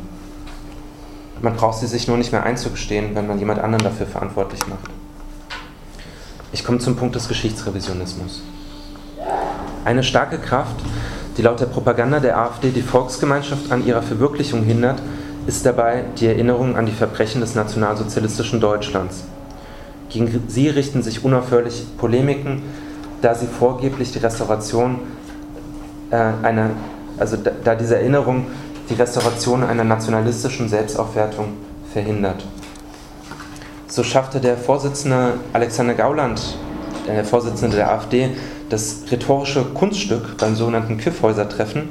[1.41, 4.89] Man braucht sie sich nur nicht mehr einzugestehen, wenn man jemand anderen dafür verantwortlich macht.
[6.53, 8.41] Ich komme zum Punkt des Geschichtsrevisionismus.
[9.83, 10.77] Eine starke Kraft,
[11.37, 15.01] die laut der Propaganda der AfD die Volksgemeinschaft an ihrer Verwirklichung hindert,
[15.47, 19.23] ist dabei die Erinnerung an die Verbrechen des nationalsozialistischen Deutschlands.
[20.09, 22.61] Gegen sie richten sich unaufhörlich Polemiken,
[23.21, 24.99] da sie vorgeblich die Restauration
[26.11, 26.69] äh, einer,
[27.17, 28.45] also da, da diese Erinnerung
[28.89, 31.53] die Restauration einer nationalistischen Selbstaufwertung
[31.91, 32.45] verhindert.
[33.87, 36.41] So schaffte der Vorsitzende Alexander Gauland,
[37.07, 38.29] der Vorsitzende der AfD,
[38.73, 41.89] das rhetorische Kunststück beim sogenannten Kiffhäuser-Treffen,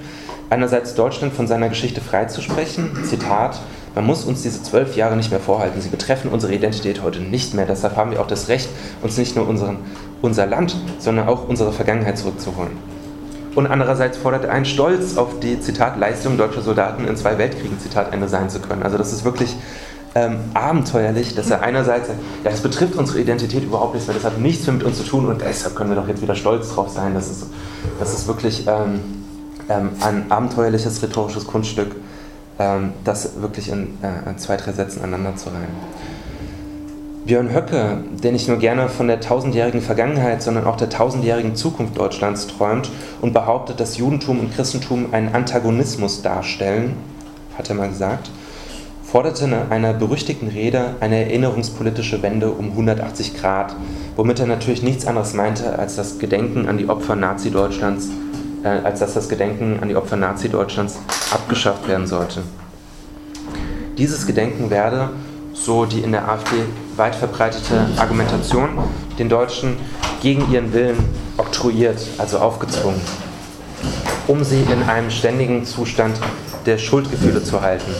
[0.50, 3.60] einerseits Deutschland von seiner Geschichte freizusprechen, Zitat,
[3.94, 5.80] man muss uns diese zwölf Jahre nicht mehr vorhalten.
[5.80, 7.66] Sie betreffen unsere Identität heute nicht mehr.
[7.66, 8.68] Deshalb haben wir auch das Recht,
[9.02, 9.76] uns nicht nur unseren,
[10.22, 12.72] unser Land, sondern auch unsere Vergangenheit zurückzuholen.
[13.54, 17.78] Und andererseits fordert er einen Stolz auf die Zitat Leistung deutscher Soldaten in zwei Weltkriegen
[17.78, 18.82] Zitat Ende sein zu können.
[18.82, 19.54] Also das ist wirklich
[20.14, 24.24] ähm, abenteuerlich, dass er einerseits sagt, ja, das betrifft unsere Identität überhaupt nicht, weil das
[24.24, 26.74] hat nichts mehr mit uns zu tun und deshalb können wir doch jetzt wieder stolz
[26.74, 27.14] drauf sein.
[27.14, 27.46] Das ist,
[27.98, 29.00] das ist wirklich ähm,
[29.68, 31.96] ähm, ein abenteuerliches rhetorisches Kunststück,
[32.58, 36.02] ähm, das wirklich in, äh, in zwei, drei Sätzen aneinander zu reihen.
[37.24, 41.96] Björn Höcke, der nicht nur gerne von der tausendjährigen Vergangenheit, sondern auch der tausendjährigen Zukunft
[41.96, 46.96] Deutschlands träumt und behauptet, dass Judentum und Christentum einen Antagonismus darstellen,
[47.56, 48.30] hat er mal gesagt,
[49.12, 53.76] forderte in einer berüchtigten Rede eine erinnerungspolitische Wende um 180 Grad,
[54.16, 58.08] womit er natürlich nichts anderes meinte, als das Gedenken an die Opfer Nazi-Deutschlands,
[58.64, 60.98] äh, als dass das Gedenken an die Opfer Nazi-Deutschlands
[61.30, 62.40] abgeschafft werden sollte.
[63.98, 65.10] Dieses Gedenken werde,
[65.52, 66.56] so die in der AfD
[66.96, 68.78] weit verbreitete Argumentation,
[69.18, 69.76] den Deutschen
[70.22, 70.96] gegen ihren Willen
[71.36, 73.02] oktroyiert, also aufgezwungen,
[74.26, 76.18] um sie in einem ständigen Zustand
[76.64, 77.92] der Schuldgefühle zu halten.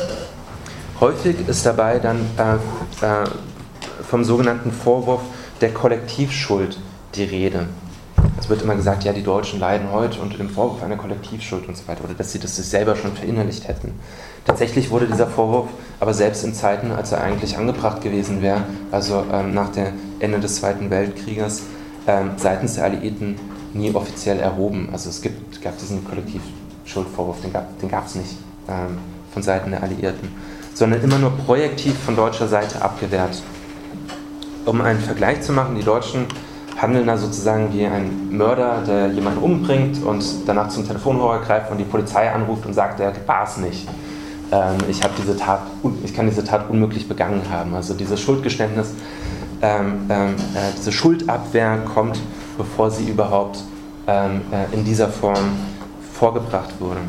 [1.03, 2.55] Häufig ist dabei dann äh,
[3.05, 3.25] äh,
[4.09, 5.23] vom sogenannten Vorwurf
[5.61, 6.79] der Kollektivschuld
[7.17, 7.67] die Rede.
[8.39, 11.77] Es wird immer gesagt, ja, die Deutschen leiden heute unter dem Vorwurf einer Kollektivschuld und
[11.77, 13.95] so weiter, oder dass sie das sich selber schon verinnerlicht hätten.
[14.45, 18.63] Tatsächlich wurde dieser Vorwurf aber selbst in Zeiten, als er eigentlich angebracht gewesen wäre,
[18.93, 21.65] also ähm, nach dem Ende des Zweiten Weltkrieges,
[22.07, 23.35] ähm, seitens der Alliierten
[23.75, 24.91] nie offiziell erhoben.
[24.93, 28.37] Also es gibt, gab diesen Kollektivschuldvorwurf, den gab es nicht
[28.69, 28.99] ähm,
[29.33, 30.29] von Seiten der Alliierten
[30.75, 33.43] sondern immer nur projektiv von deutscher Seite abgewehrt.
[34.65, 36.27] Um einen Vergleich zu machen, die Deutschen
[36.81, 41.79] handeln da sozusagen wie ein Mörder, der jemanden umbringt und danach zum Telefonhörer greift und
[41.79, 43.87] die Polizei anruft und sagt, er war es nicht.
[44.51, 45.63] Ähm, ich, diese Tat,
[46.03, 47.75] ich kann diese Tat unmöglich begangen haben.
[47.75, 48.95] Also dieses Schuldgeständnis,
[49.63, 52.21] ähm, ähm, äh, diese Schuldabwehr kommt,
[52.59, 53.63] bevor sie überhaupt
[54.07, 55.57] ähm, äh, in dieser Form
[56.13, 57.01] vorgebracht wurde.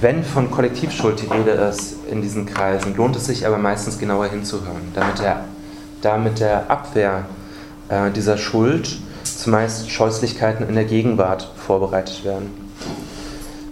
[0.00, 4.28] Wenn von Kollektivschuld die Rede ist in diesen Kreisen, lohnt es sich aber meistens genauer
[4.28, 5.44] hinzuhören, damit der,
[6.00, 7.26] damit der Abwehr
[7.90, 12.50] äh, dieser Schuld zumeist Scheußlichkeiten in der Gegenwart vorbereitet werden.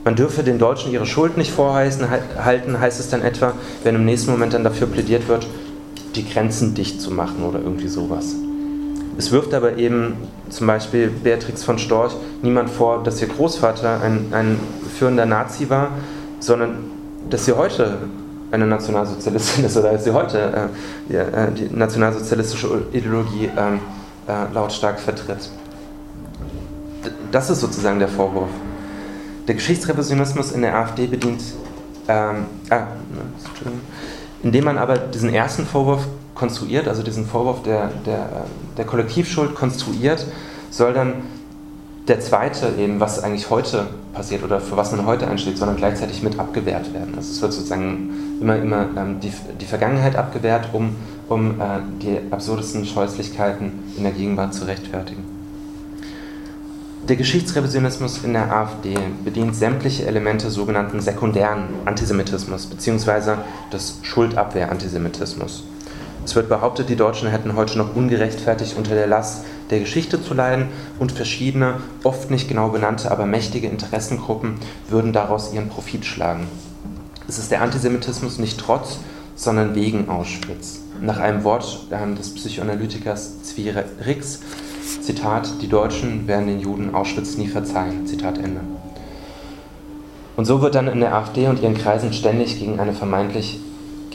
[0.04, 2.06] Man dürfe den Deutschen ihre Schuld nicht vorhalten,
[2.78, 5.46] heißt es dann etwa, wenn im nächsten Moment dann dafür plädiert wird,
[6.14, 8.34] die Grenzen dicht zu machen oder irgendwie sowas.
[9.16, 10.14] Es wirft aber eben
[10.50, 12.12] zum Beispiel Beatrix von Storch
[12.42, 14.60] niemand vor, dass ihr Großvater ein, ein
[14.96, 15.90] führender Nazi war,
[16.40, 16.90] sondern
[17.31, 17.98] dass sie heute
[18.51, 20.70] eine Nationalsozialistin ist oder dass sie heute
[21.11, 23.81] äh, äh, die nationalsozialistische Ideologie ähm,
[24.27, 25.51] äh, lautstark vertritt.
[27.31, 28.48] Das ist sozusagen der Vorwurf.
[29.46, 31.42] Der Geschichtsrevisionismus in der AfD bedient,
[32.07, 32.87] ähm, ah,
[34.42, 38.46] indem man aber diesen ersten Vorwurf konstruiert, also diesen Vorwurf der, der,
[38.77, 40.27] der Kollektivschuld konstruiert,
[40.70, 41.14] soll dann
[42.09, 46.23] der zweite eben, was eigentlich heute passiert oder für was man heute einsteht, sondern gleichzeitig
[46.23, 47.14] mit abgewehrt werden.
[47.16, 50.97] Also es wird sozusagen immer, immer ähm, die, die Vergangenheit abgewehrt, um,
[51.29, 55.25] um äh, die absurdesten Scheußlichkeiten in der Gegenwart zu rechtfertigen.
[57.09, 58.94] Der Geschichtsrevisionismus in der AfD
[59.25, 63.37] bedient sämtliche Elemente sogenannten sekundären Antisemitismus bzw.
[63.73, 65.64] des Schuldabwehr-Antisemitismus.
[66.25, 70.35] Es wird behauptet, die Deutschen hätten heute noch ungerechtfertigt unter der Last der Geschichte zu
[70.35, 74.54] leiden und verschiedene, oft nicht genau benannte, aber mächtige Interessengruppen
[74.88, 76.46] würden daraus ihren Profit schlagen.
[77.28, 78.98] Es ist der Antisemitismus nicht trotz,
[79.37, 80.81] sondern wegen Auschwitz.
[81.00, 81.87] Nach einem Wort
[82.18, 83.72] des Psychoanalytikers Zvi
[84.04, 84.40] Rix,
[85.02, 88.61] Zitat, die Deutschen werden den Juden Auschwitz nie verzeihen, Zitat Ende.
[90.37, 93.61] Und so wird dann in der AfD und ihren Kreisen ständig gegen eine vermeintlich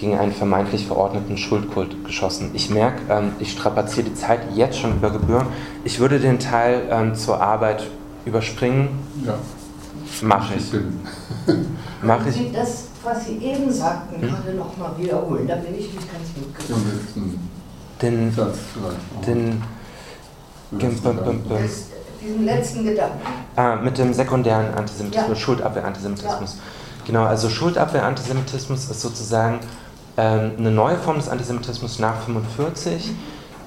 [0.04, 2.52] gegen einen vermeintlich verordneten Schuldkult geschossen.
[2.54, 5.46] Ich merke, ähm, ich strapaziere die Zeit jetzt schon über Gebühr.
[5.86, 7.88] Ich würde den Teil ähm, zur Arbeit
[8.26, 8.90] überspringen.
[9.26, 9.36] Ja.
[10.22, 10.74] Mache ich.
[12.02, 12.52] Mache ich.
[12.54, 14.30] Das, was Sie eben sagten, hm?
[14.30, 17.50] gerade nochmal wiederholen, da bin ich nicht ganz mitgekommen.
[18.02, 18.36] Den,
[19.26, 19.64] den,
[22.22, 23.20] diesen letzten Gedanken.
[23.56, 25.36] Ah, mit dem sekundären Antisemitismus, ja.
[25.36, 26.56] Schuldabwehr-Antisemitismus.
[26.56, 26.62] Ja.
[27.06, 29.60] Genau, also Schuldabwehr-Antisemitismus ist sozusagen
[30.18, 33.12] ähm, eine neue Form des Antisemitismus nach 1945,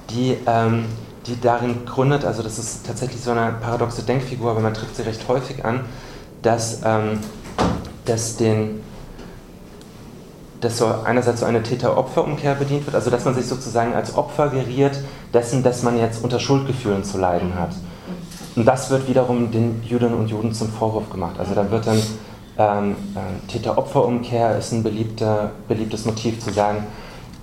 [0.09, 0.85] die, ähm,
[1.25, 5.01] die darin gründet, also das ist tatsächlich so eine paradoxe Denkfigur, aber man trifft sie
[5.01, 5.81] recht häufig an,
[6.41, 7.19] dass, ähm,
[8.05, 8.81] dass den
[10.61, 14.49] dass so einerseits so eine Täter-Opfer-Umkehr bedient wird, also dass man sich sozusagen als Opfer
[14.49, 14.99] geriert
[15.33, 17.75] dessen, dass man jetzt unter Schuldgefühlen zu leiden hat.
[18.55, 21.35] Und das wird wiederum den Jüdinnen und Juden zum Vorwurf gemacht.
[21.37, 22.01] Also da wird dann
[22.57, 26.85] ähm, äh, Täter-Opfer-Umkehr ist ein beliebter, beliebtes Motiv zu sagen,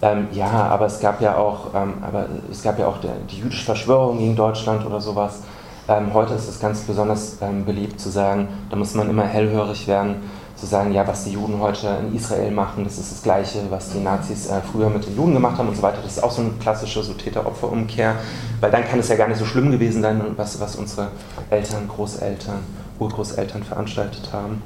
[0.02, 3.38] ähm, ja, aber es gab ja auch, ähm, aber es gab ja auch der, die
[3.38, 5.40] jüdische Verschwörung gegen Deutschland oder sowas.
[5.88, 9.86] Ähm, heute ist es ganz besonders ähm, beliebt zu sagen, da muss man immer hellhörig
[9.86, 10.16] werden
[10.56, 13.90] zu sagen, ja, was die Juden heute in Israel machen, das ist das Gleiche, was
[13.90, 15.98] die Nazis äh, früher mit den Juden gemacht haben und so weiter.
[16.02, 18.14] Das ist auch so eine klassische so Täter-Opfer-Umkehr,
[18.60, 21.08] weil dann kann es ja gar nicht so schlimm gewesen sein, was, was unsere
[21.50, 22.60] Eltern, Großeltern,
[22.98, 24.62] Urgroßeltern veranstaltet haben.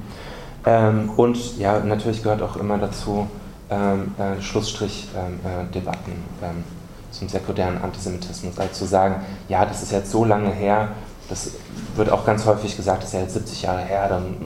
[0.67, 3.29] Ähm, und ja, natürlich gehört auch immer dazu
[3.71, 6.65] ähm, äh, Schlussstrich-Debatten ähm, ähm,
[7.11, 8.59] zum säkulären Antisemitismus.
[8.59, 9.17] Also zu sagen,
[9.49, 10.89] ja, das ist jetzt so lange her,
[11.29, 11.53] das
[11.97, 14.37] wird auch ganz häufig gesagt, das ist ja jetzt 70 Jahre her, dann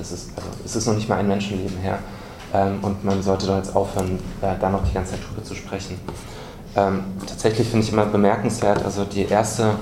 [0.00, 1.98] das ist, also, es ist noch nicht mal ein Menschenleben her.
[2.52, 5.54] Ähm, und man sollte doch jetzt aufhören, äh, da noch die ganze Zeit drüber zu
[5.54, 5.98] sprechen.
[6.76, 9.74] Ähm, tatsächlich finde ich immer bemerkenswert, also die erste,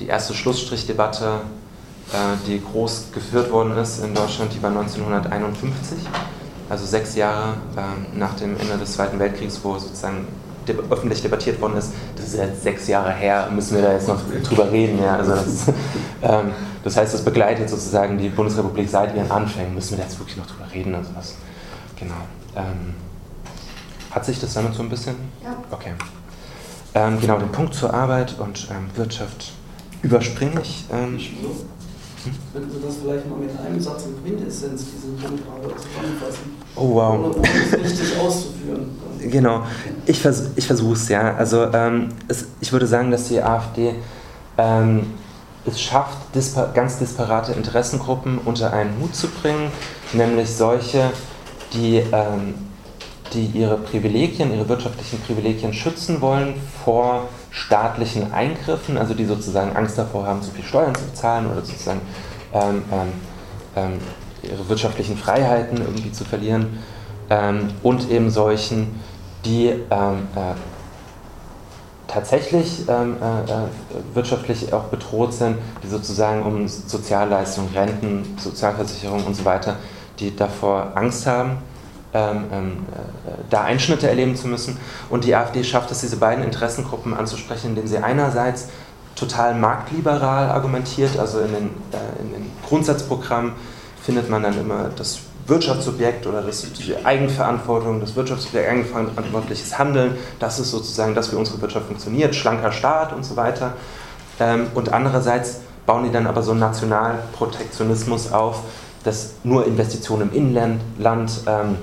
[0.00, 1.63] die erste Schlussstrichdebatte, äh,
[2.46, 5.98] die groß geführt worden ist in Deutschland, die war 1951,
[6.68, 10.26] also sechs Jahre äh, nach dem Ende des Zweiten Weltkriegs, wo sozusagen
[10.90, 14.20] öffentlich debattiert worden ist, das ist jetzt sechs Jahre her, müssen wir da jetzt noch
[14.42, 14.98] drüber reden.
[15.02, 15.16] Ja?
[15.16, 15.68] Also das, ist,
[16.22, 20.18] ähm, das heißt, das begleitet sozusagen die Bundesrepublik seit ihren Anfängen, müssen wir da jetzt
[20.18, 20.94] wirklich noch drüber reden.
[20.94, 21.34] Also das,
[21.98, 22.14] genau.
[22.56, 22.94] Ähm,
[24.10, 25.16] hat sich das damit so ein bisschen?
[25.42, 25.56] Ja.
[25.70, 25.92] Okay.
[26.94, 29.52] Ähm, genau, den Punkt zur Arbeit und ähm, Wirtschaft
[30.02, 30.84] überspringe ich.
[32.52, 36.56] Könnten Sie das vielleicht mal mit einem Satz in Quintessenz, diesen Punkt zusammenfassen?
[36.76, 37.14] Oh wow.
[37.14, 38.90] Ohne, ohne es richtig auszuführen.
[39.20, 39.62] Genau,
[40.06, 41.34] ich, vers ich versuche es, ja.
[41.34, 43.94] Also ähm, es, ich würde sagen, dass die AfD
[44.58, 45.06] ähm,
[45.66, 49.70] es schafft, dispar ganz disparate Interessengruppen unter einen Hut zu bringen,
[50.12, 51.10] nämlich solche,
[51.72, 52.54] die, ähm,
[53.32, 59.96] die ihre Privilegien, ihre wirtschaftlichen Privilegien schützen wollen vor staatlichen Eingriffen, also die sozusagen Angst
[59.96, 62.00] davor haben, zu viel Steuern zu bezahlen oder sozusagen
[62.52, 63.12] ähm, ähm,
[63.76, 64.00] ähm
[64.42, 66.78] ihre wirtschaftlichen Freiheiten irgendwie zu verlieren
[67.30, 69.00] ähm, und eben solchen,
[69.46, 70.54] die ähm, äh,
[72.08, 73.66] tatsächlich ähm, äh, äh,
[74.12, 79.76] wirtschaftlich auch bedroht sind, die sozusagen um Sozialleistungen, Renten, Sozialversicherung und so weiter,
[80.18, 81.58] die davor Angst haben,
[82.14, 82.86] ähm, ähm,
[83.26, 84.78] äh, da Einschnitte erleben zu müssen.
[85.10, 88.68] Und die AfD schafft es, diese beiden Interessengruppen anzusprechen, indem sie einerseits
[89.16, 93.52] total marktliberal argumentiert, also in den, äh, in den Grundsatzprogrammen
[94.02, 100.58] findet man dann immer das Wirtschaftssubjekt oder das, die Eigenverantwortung, das Wirtschaftssubjekt, eigenverantwortliches Handeln, das
[100.58, 103.74] ist sozusagen das, wie unsere Wirtschaft funktioniert, schlanker Staat und so weiter.
[104.40, 108.62] Ähm, und andererseits bauen die dann aber so einen Nationalprotektionismus auf,
[109.04, 111.76] dass nur Investitionen im Inland ähm,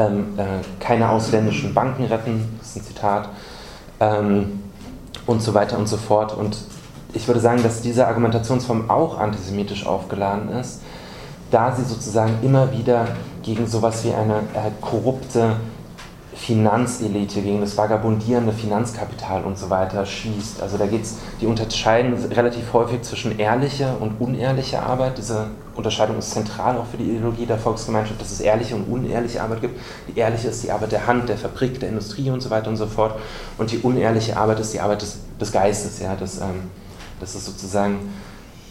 [0.00, 0.44] ähm, äh,
[0.78, 3.28] keine ausländischen Banken retten, das ist ein Zitat,
[4.00, 4.60] ähm,
[5.26, 6.36] und so weiter und so fort.
[6.36, 6.56] Und
[7.12, 10.80] ich würde sagen, dass diese Argumentationsform auch antisemitisch aufgeladen ist
[11.50, 13.08] da sie sozusagen immer wieder
[13.42, 15.56] gegen sowas wie eine äh, korrupte
[16.40, 20.62] Finanzelite, gegen das vagabundierende Finanzkapital und so weiter schießt.
[20.62, 25.18] Also da geht es, die unterscheiden relativ häufig zwischen ehrlicher und unehrlicher Arbeit.
[25.18, 29.42] Diese Unterscheidung ist zentral auch für die Ideologie der Volksgemeinschaft, dass es ehrliche und unehrliche
[29.42, 29.78] Arbeit gibt.
[30.08, 32.78] Die ehrliche ist die Arbeit der Hand, der Fabrik, der Industrie und so weiter und
[32.78, 33.20] so fort.
[33.58, 36.00] Und die unehrliche Arbeit ist die Arbeit des, des Geistes.
[36.00, 36.70] Ja, das, ähm,
[37.20, 38.14] das ist sozusagen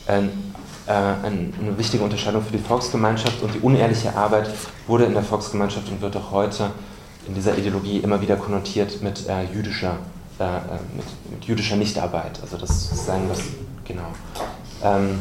[0.08, 4.50] äh, äh, eine wichtige Unterscheidung für die Volksgemeinschaft und die unehrliche Arbeit
[4.88, 6.72] wurde in der Volksgemeinschaft und wird auch heute
[7.30, 9.98] in dieser Ideologie immer wieder konnotiert mit äh, jüdischer,
[10.40, 10.48] äh, äh,
[10.96, 12.40] mit, mit, jüdischer Nichtarbeit.
[12.42, 13.40] Also das ist das,
[13.86, 14.08] genau.
[14.84, 15.20] Ähm,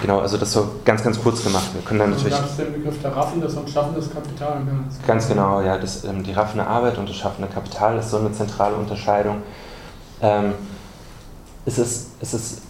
[0.00, 1.68] genau, also das so ganz, ganz kurz gemacht.
[1.74, 2.34] Wir können dann natürlich.
[2.34, 4.62] Also den Begriff der Raffen, das und schaffendes Kapital.
[5.06, 5.76] Ganz genau, ja.
[5.76, 9.42] Das, ähm, die raffende Arbeit und das schaffende Kapital ist so eine zentrale Unterscheidung.
[10.22, 10.54] Ähm,
[11.66, 12.62] es, ist, es ist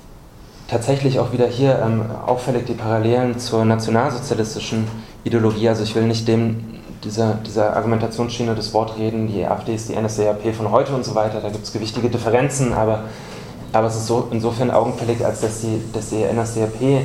[0.67, 4.89] tatsächlich auch wieder hier ähm, auffällig die Parallelen zur nationalsozialistischen
[5.23, 5.69] Ideologie.
[5.69, 9.97] Also ich will nicht dem dieser, dieser Argumentationsschiene das Wort reden, die AfD ist die
[9.97, 13.05] NSDAP von heute und so weiter, da gibt es gewichtige Differenzen, aber,
[13.73, 17.05] aber es ist so insofern augenfällig, als dass die, dass die NSDAP ähm,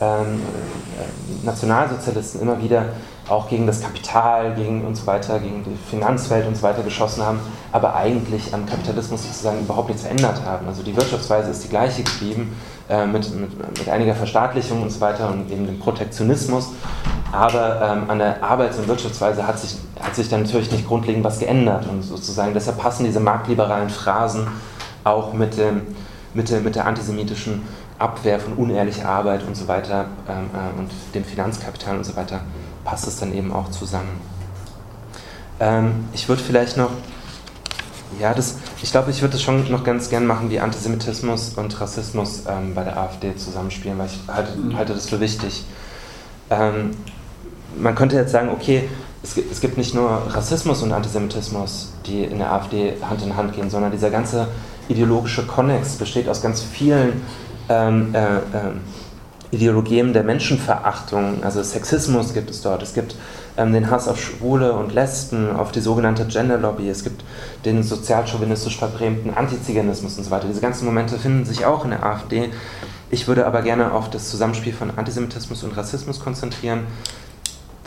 [0.00, 2.86] äh, Nationalsozialisten immer wieder
[3.28, 7.22] auch gegen das Kapital, gegen und so weiter, gegen die Finanzwelt und so weiter geschossen
[7.22, 7.40] haben,
[7.72, 10.66] aber eigentlich am Kapitalismus sozusagen überhaupt nichts verändert haben.
[10.66, 12.56] Also die Wirtschaftsweise ist die gleiche geblieben,
[12.88, 16.70] äh, mit, mit, mit, einiger Verstaatlichung und so weiter und eben dem Protektionismus.
[17.32, 21.24] Aber ähm, an der Arbeits- und Wirtschaftsweise hat sich, hat sich dann natürlich nicht grundlegend
[21.24, 21.86] was geändert.
[21.86, 24.46] Und sozusagen deshalb passen diese marktliberalen Phrasen
[25.04, 25.82] auch mit, dem,
[26.34, 27.62] mit, der, mit der antisemitischen
[27.98, 32.40] Abwehr von unehrlicher Arbeit und so weiter ähm, äh, und dem Finanzkapital und so weiter,
[32.84, 34.20] passt es dann eben auch zusammen.
[35.60, 36.90] Ähm, ich würde vielleicht noch,
[38.20, 41.78] ja, das, ich glaube, ich würde das schon noch ganz gern machen, wie Antisemitismus und
[41.80, 45.64] Rassismus ähm, bei der AfD zusammenspielen, weil ich halte, halte das für wichtig.
[47.76, 48.88] Man könnte jetzt sagen, okay,
[49.22, 53.36] es gibt, es gibt nicht nur Rassismus und Antisemitismus, die in der AfD Hand in
[53.36, 54.48] Hand gehen, sondern dieser ganze
[54.88, 57.20] ideologische Konnex besteht aus ganz vielen
[57.68, 58.40] ähm, äh, äh,
[59.50, 63.16] Ideologien der Menschenverachtung, also Sexismus gibt es dort, es gibt
[63.56, 67.24] ähm, den Hass auf Schwule und Lesben, auf die sogenannte Gender Lobby, es gibt
[67.64, 70.48] den sozialchauvinistisch verbrämten Antiziganismus und so weiter.
[70.48, 72.50] Diese ganzen Momente finden sich auch in der AfD.
[73.10, 76.80] Ich würde aber gerne auf das Zusammenspiel von Antisemitismus und Rassismus konzentrieren,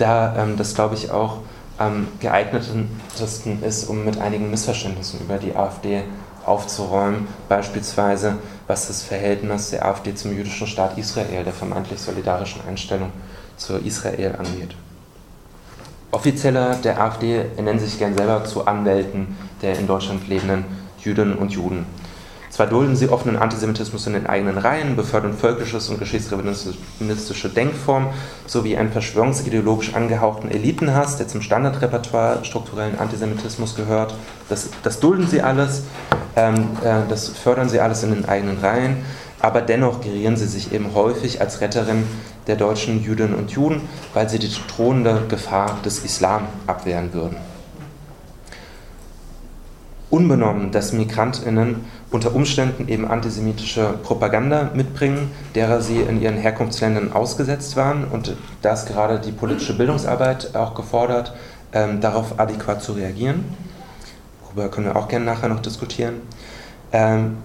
[0.01, 1.37] da ähm, das, glaube ich, auch
[1.77, 6.03] am geeignetesten ist, um mit einigen Missverständnissen über die AfD
[6.45, 8.37] aufzuräumen, beispielsweise
[8.67, 13.11] was das Verhältnis der AfD zum jüdischen Staat Israel, der vermeintlich solidarischen Einstellung
[13.57, 14.75] zu Israel angeht.
[16.11, 20.65] Offizieller der AfD nennen sich gern selber zu Anwälten der in Deutschland lebenden
[20.99, 21.85] Jüdinnen und Juden.
[22.51, 28.09] Zwar dulden sie offenen Antisemitismus in den eigenen Reihen, befördern völkisches und geschichtsrevisionistische Denkformen
[28.45, 34.15] sowie einen verschwörungsideologisch angehauchten Elitenhass, der zum Standardrepertoire strukturellen Antisemitismus gehört.
[34.49, 35.83] Das, das dulden sie alles,
[36.35, 38.97] ähm, äh, das fördern sie alles in den eigenen Reihen,
[39.39, 42.03] aber dennoch gerieren sie sich eben häufig als Retterin
[42.47, 47.37] der deutschen Jüdinnen und Juden, weil sie die drohende Gefahr des Islam abwehren würden
[50.11, 57.77] unbenommen, dass Migrantinnen unter Umständen eben antisemitische Propaganda mitbringen, derer sie in ihren Herkunftsländern ausgesetzt
[57.77, 58.03] waren.
[58.03, 61.33] Und da ist gerade die politische Bildungsarbeit auch gefordert,
[61.71, 63.45] ähm, darauf adäquat zu reagieren.
[64.43, 66.15] Darüber können wir auch gerne nachher noch diskutieren.
[66.91, 67.37] Ähm,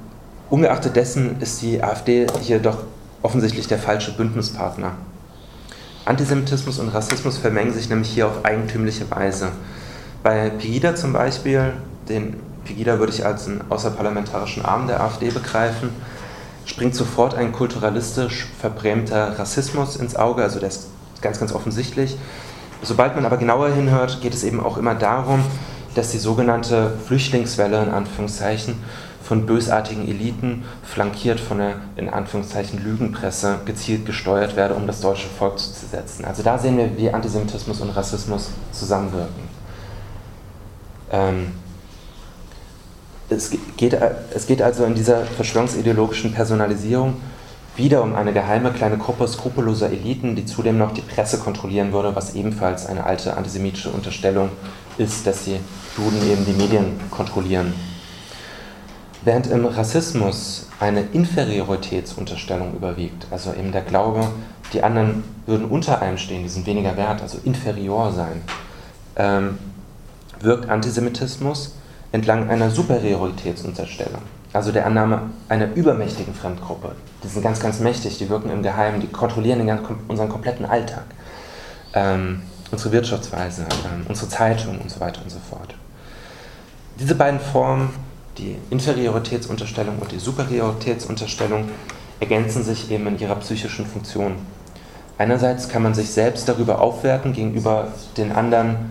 [0.51, 2.79] ungeachtet dessen ist die AfD hier doch
[3.23, 4.93] offensichtlich der falsche Bündnispartner.
[6.05, 9.49] Antisemitismus und Rassismus vermengen sich nämlich hier auf eigentümliche Weise.
[10.23, 11.73] Bei Pegida zum Beispiel,
[12.09, 12.35] den
[12.67, 15.91] Pegida würde ich als einen außerparlamentarischen Arm der AfD begreifen,
[16.65, 20.89] springt sofort ein kulturalistisch verbrämter Rassismus ins Auge, also der ist
[21.23, 22.17] ganz, ganz offensichtlich.
[22.83, 25.43] Sobald man aber genauer hinhört, geht es eben auch immer darum,
[25.95, 28.75] dass die sogenannte Flüchtlingswelle in Anführungszeichen
[29.23, 35.27] von bösartigen Eliten, flankiert von der in Anführungszeichen Lügenpresse, gezielt gesteuert werde, um das deutsche
[35.27, 36.25] Volk zu zersetzen.
[36.25, 39.49] Also da sehen wir, wie Antisemitismus und Rassismus zusammenwirken.
[41.11, 41.53] Ähm,
[43.29, 43.99] es geht,
[44.35, 47.15] es geht also in dieser verschwörungsideologischen Personalisierung
[47.77, 52.17] wieder um eine geheime kleine Gruppe skrupelloser Eliten, die zudem noch die Presse kontrollieren würde,
[52.17, 54.51] was ebenfalls eine alte antisemitische Unterstellung
[54.97, 55.59] ist, dass die
[55.97, 57.75] Juden eben die Medien kontrollieren.
[59.23, 64.27] Während im Rassismus eine Inferioritätsunterstellung überwiegt, also eben der Glaube,
[64.73, 68.41] die anderen würden unter einem stehen, die sind weniger wert, also inferior sein,
[69.17, 69.59] ähm,
[70.41, 71.75] wirkt Antisemitismus
[72.17, 74.23] entlang einer Superioritätsunterstellung,
[74.55, 76.93] also der Annahme einer übermächtigen Fremdgruppe.
[77.23, 81.05] Die sind ganz, ganz mächtig, die wirken im Geheimen, die kontrollieren ganzen, unseren kompletten Alltag,
[81.93, 82.41] ähm,
[82.71, 85.75] unsere Wirtschaftsweise, ähm, unsere Zeitung und so weiter und so fort.
[86.99, 87.91] Diese beiden Formen,
[88.39, 91.69] die Inferioritätsunterstellung und die Superioritätsunterstellung,
[92.19, 94.37] ergänzen sich eben in ihrer psychischen Funktion.
[95.19, 98.91] Einerseits kann man sich selbst darüber aufwerten gegenüber den anderen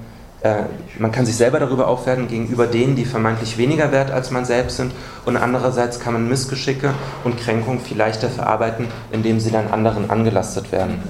[1.00, 4.78] man kann sich selber darüber aufwerten gegenüber denen, die vermeintlich weniger wert als man selbst
[4.78, 4.94] sind.
[5.26, 6.94] Und andererseits kann man Missgeschicke
[7.24, 11.02] und Kränkungen viel leichter verarbeiten, indem sie dann anderen angelastet werden.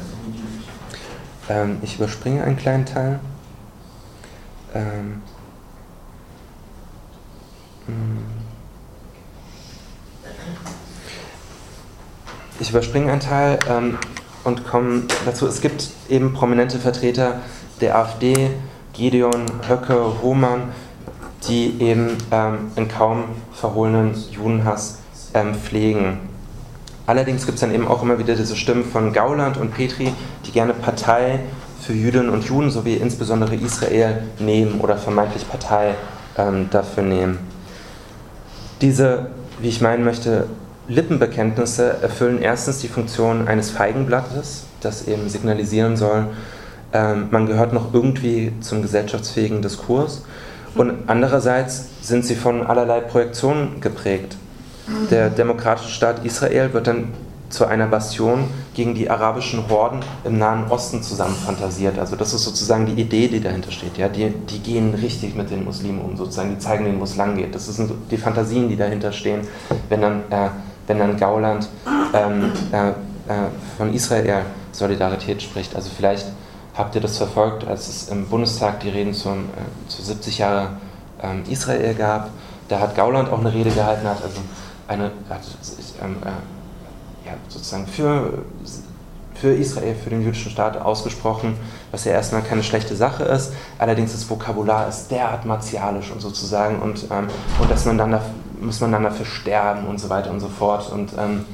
[1.49, 3.19] Ähm, ich überspringe einen kleinen Teil.
[4.73, 5.21] Ähm,
[7.87, 8.35] hm.
[12.59, 13.97] ich überspringe einen Teil ähm,
[14.43, 17.41] und komme dazu, es gibt eben prominente Vertreter
[17.81, 18.51] der AfD,
[18.95, 20.69] Gideon, Höcke, Hohmann,
[21.47, 24.99] die eben ähm, einen kaum verhohlenen Judenhass
[25.33, 26.19] ähm, pflegen.
[27.05, 30.11] Allerdings gibt es dann eben auch immer wieder diese Stimmen von Gauland und Petri,
[30.45, 31.39] die gerne Partei
[31.81, 35.93] für Jüdinnen und Juden sowie insbesondere Israel nehmen oder vermeintlich Partei
[36.37, 37.39] ähm, dafür nehmen.
[38.81, 39.27] Diese,
[39.59, 40.47] wie ich meinen möchte,
[40.87, 46.27] Lippenbekenntnisse erfüllen erstens die Funktion eines Feigenblattes, das eben signalisieren soll,
[46.95, 50.23] ähm, man gehört noch irgendwie zum gesellschaftsfähigen Diskurs.
[50.75, 54.37] Und andererseits sind sie von allerlei Projektionen geprägt.
[55.09, 57.09] Der demokratische Staat Israel wird dann
[57.49, 61.97] zu einer Bastion gegen die arabischen Horden im Nahen Osten zusammen fantasiert.
[61.97, 63.97] Also das ist sozusagen die Idee, die dahinter steht.
[63.97, 64.09] Ja?
[64.09, 67.35] Die, die gehen richtig mit den Muslimen um, sozusagen, die zeigen denen, wo es lang
[67.35, 67.55] geht.
[67.55, 69.41] Das sind die Fantasien, die dahinter stehen,
[69.89, 70.49] wenn dann, äh,
[70.87, 71.67] wenn dann Gauland
[72.13, 72.93] ähm, äh, äh,
[73.77, 75.75] von Israel Solidarität spricht.
[75.75, 76.27] Also vielleicht
[76.77, 80.69] habt ihr das verfolgt, als es im Bundestag die Reden zum, äh, zu 70 Jahre
[81.21, 82.29] ähm, Israel gab.
[82.67, 84.41] Da hat Gauland auch eine Rede gehalten, hat also
[84.87, 85.41] eine, hat,
[86.03, 88.39] ähm, äh, ja, sozusagen für,
[89.35, 91.57] für Israel, für den jüdischen Staat ausgesprochen,
[91.91, 93.53] was ja erstmal keine schlechte Sache ist.
[93.79, 97.27] Allerdings das Vokabular ist derart martialisch und sozusagen und, ähm,
[97.59, 98.21] und dass man dann da,
[98.59, 100.91] muss man dann dafür sterben und so weiter und so fort.
[100.91, 101.45] Und ähm,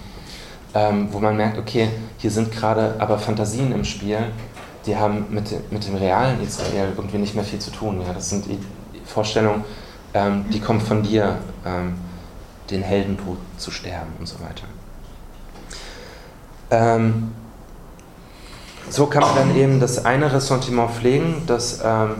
[0.73, 4.19] ähm, wo man merkt, okay, hier sind gerade aber Fantasien im Spiel,
[4.85, 8.01] die haben mit, mit dem realen Israel irgendwie nicht mehr viel zu tun.
[8.05, 8.13] Ja?
[8.13, 8.45] Das sind
[9.05, 9.63] Vorstellungen,
[10.13, 11.95] ähm, die kommen von dir, ähm,
[12.69, 14.63] den Heldentod zu sterben und so weiter.
[16.71, 17.31] Ähm,
[18.89, 22.15] so kann man dann eben das eine Ressentiment pflegen, das, ähm,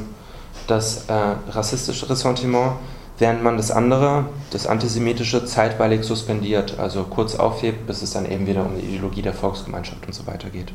[0.68, 1.14] das äh,
[1.50, 2.74] rassistische Ressentiment,
[3.18, 8.48] während man das andere, das antisemitische, zeitweilig suspendiert, also kurz aufhebt, bis es dann eben
[8.48, 10.74] wieder um die Ideologie der Volksgemeinschaft und so weiter geht.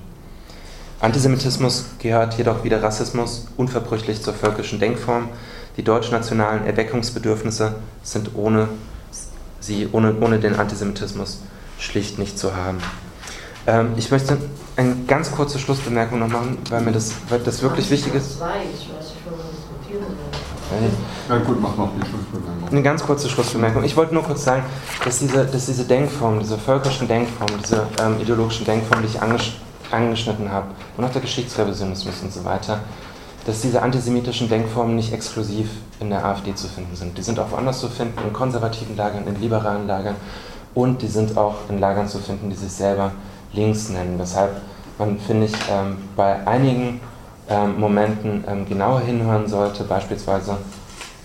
[1.00, 5.28] Antisemitismus gehört jedoch wie der Rassismus unverbrüchlich zur völkischen Denkform.
[5.76, 8.68] Die deutschnationalen Erweckungsbedürfnisse sind ohne
[9.60, 11.40] sie, ohne, ohne den Antisemitismus
[11.78, 12.78] schlicht nicht zu haben.
[13.66, 14.38] Ähm, ich möchte
[14.76, 18.38] eine ganz kurze Schlussbemerkung noch machen, weil mir das, weil das wirklich wichtig ist.
[21.28, 22.68] Ja gut, mach noch die Schlussbemerkung.
[22.70, 23.84] Eine ganz kurze Schlussbemerkung.
[23.84, 24.64] Ich wollte nur kurz sagen,
[25.04, 29.52] dass diese, dass diese Denkform, diese völkischen Denkform, diese ähm, ideologischen Denkform, die ich anges
[29.90, 32.80] angeschnitten habe, und auch der Geschichtsrevisionismus und so weiter,
[33.46, 35.68] dass diese antisemitischen Denkformen nicht exklusiv
[36.00, 37.16] in der AfD zu finden sind.
[37.16, 40.16] Die sind auch woanders zu finden, in konservativen Lagern, in liberalen Lagern
[40.74, 43.12] und die sind auch in Lagern zu finden, die sich selber
[43.52, 44.18] links nennen.
[44.18, 44.60] Weshalb
[44.98, 47.00] man, finde ich, ähm, bei einigen
[47.48, 50.56] ähm, Momenten ähm, genauer hinhören sollte, beispielsweise,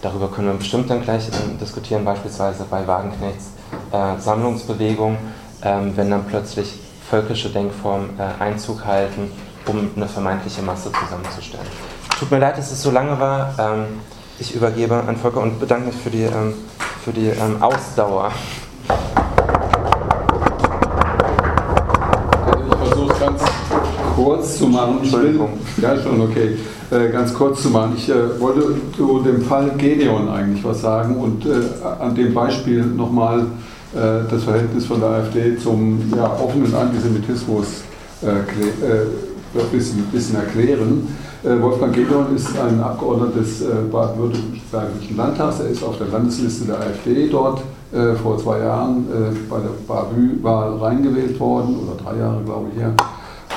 [0.02, 3.52] darüber können wir bestimmt dann gleich ähm, diskutieren, beispielsweise bei Wagenknechts
[3.92, 5.18] äh, Sammlungsbewegung,
[5.64, 6.80] ähm, wenn dann plötzlich
[7.12, 9.30] völkische Denkformen äh, Einzug halten,
[9.66, 11.68] um eine vermeintliche Masse zusammenzustellen.
[12.18, 13.54] Tut mir leid, dass es so lange war.
[13.60, 13.86] Ähm,
[14.40, 16.28] ich übergebe an Volker und bedanke mich für die,
[17.04, 18.32] für die Ausdauer.
[24.16, 25.00] kurz zu machen.
[25.02, 25.60] Entschuldigung.
[25.78, 26.58] ja, schon okay.
[26.92, 27.94] Äh, ganz kurz zu machen.
[27.98, 31.50] Ich äh, wollte zu dem Fall Gedeon eigentlich was sagen und äh,
[32.00, 37.84] an dem Beispiel nochmal äh, das Verhältnis von der AfD zum ja, offenen Antisemitismus
[38.22, 41.08] ein äh, bisschen, bisschen, erklären.
[41.44, 45.60] Äh, Wolfgang Gedeon ist ein Abgeordneter des Baden-Württembergischen Landtags.
[45.60, 47.62] Er ist auf der Landesliste der AfD dort
[48.24, 49.06] vor zwei Jahren
[49.50, 52.94] bei der Bavü-Wahl reingewählt worden, oder drei Jahre, glaube ich, her.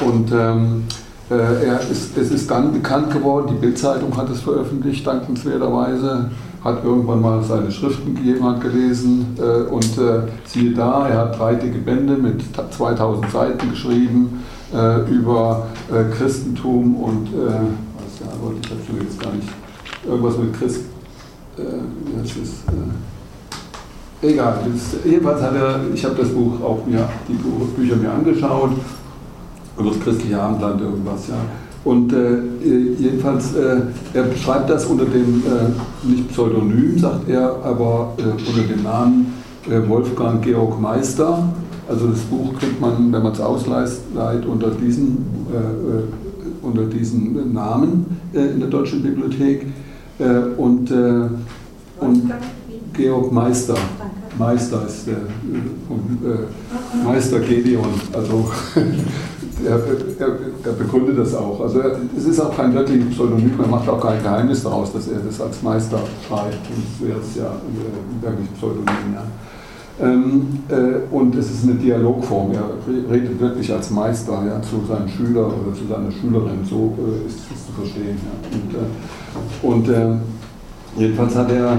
[0.01, 5.07] Und ähm, äh, er ist, es ist dann bekannt geworden, die Bildzeitung hat es veröffentlicht,
[5.07, 6.31] dankenswerterweise,
[6.63, 11.55] hat irgendwann mal seine Schriften jemand gelesen äh, und äh, siehe da, er hat drei
[11.55, 18.61] dicke Bände mit 2000 Seiten geschrieben äh, über äh, Christentum und, äh, was ja, wollte
[18.63, 19.49] ich dazu jetzt gar nicht,
[20.07, 20.81] irgendwas mit Christ,
[21.57, 22.65] das ist,
[24.21, 24.59] egal,
[25.05, 28.73] jedenfalls hat er, ich habe das Buch auch mir, die Bücher mir angeschaut
[29.79, 31.37] über das christliche Abendland irgendwas, ja.
[31.85, 32.39] Und äh,
[32.99, 33.83] jedenfalls, äh,
[34.15, 39.35] er beschreibt das unter dem, äh, nicht Pseudonym, sagt er, aber äh, unter dem Namen
[39.69, 41.47] äh, Wolfgang Georg Meister.
[41.87, 48.19] Also das Buch kriegt man, wenn man es ausleiht, unter diesen, äh, unter diesen Namen
[48.33, 49.67] in der Deutschen Bibliothek.
[50.57, 50.91] und,
[52.01, 52.33] und
[52.95, 53.75] Georg Meister.
[54.39, 55.17] Meister ist der
[57.05, 57.85] Meister Gedeon.
[58.13, 58.49] Also
[59.65, 59.77] er,
[60.19, 60.35] er,
[60.65, 61.61] er, begründet das auch.
[61.61, 61.81] Also
[62.17, 65.41] es ist auch kein wirkliches Pseudonym, er macht auch kein Geheimnis daraus, dass er das
[65.41, 66.59] als Meister schreibt.
[66.71, 69.15] Und wäre es ja ein wirkliches Pseudonym.
[69.15, 69.25] Ja.
[70.01, 72.53] Ähm, äh, und es ist eine Dialogform.
[72.53, 72.69] Er
[73.11, 76.65] redet wirklich als Meister ja, zu seinen Schülern oder zu seiner Schülerin.
[76.69, 78.19] So äh, ist es zu verstehen.
[78.73, 79.69] Ja.
[79.69, 81.79] Und, äh, und äh, jedenfalls hat er,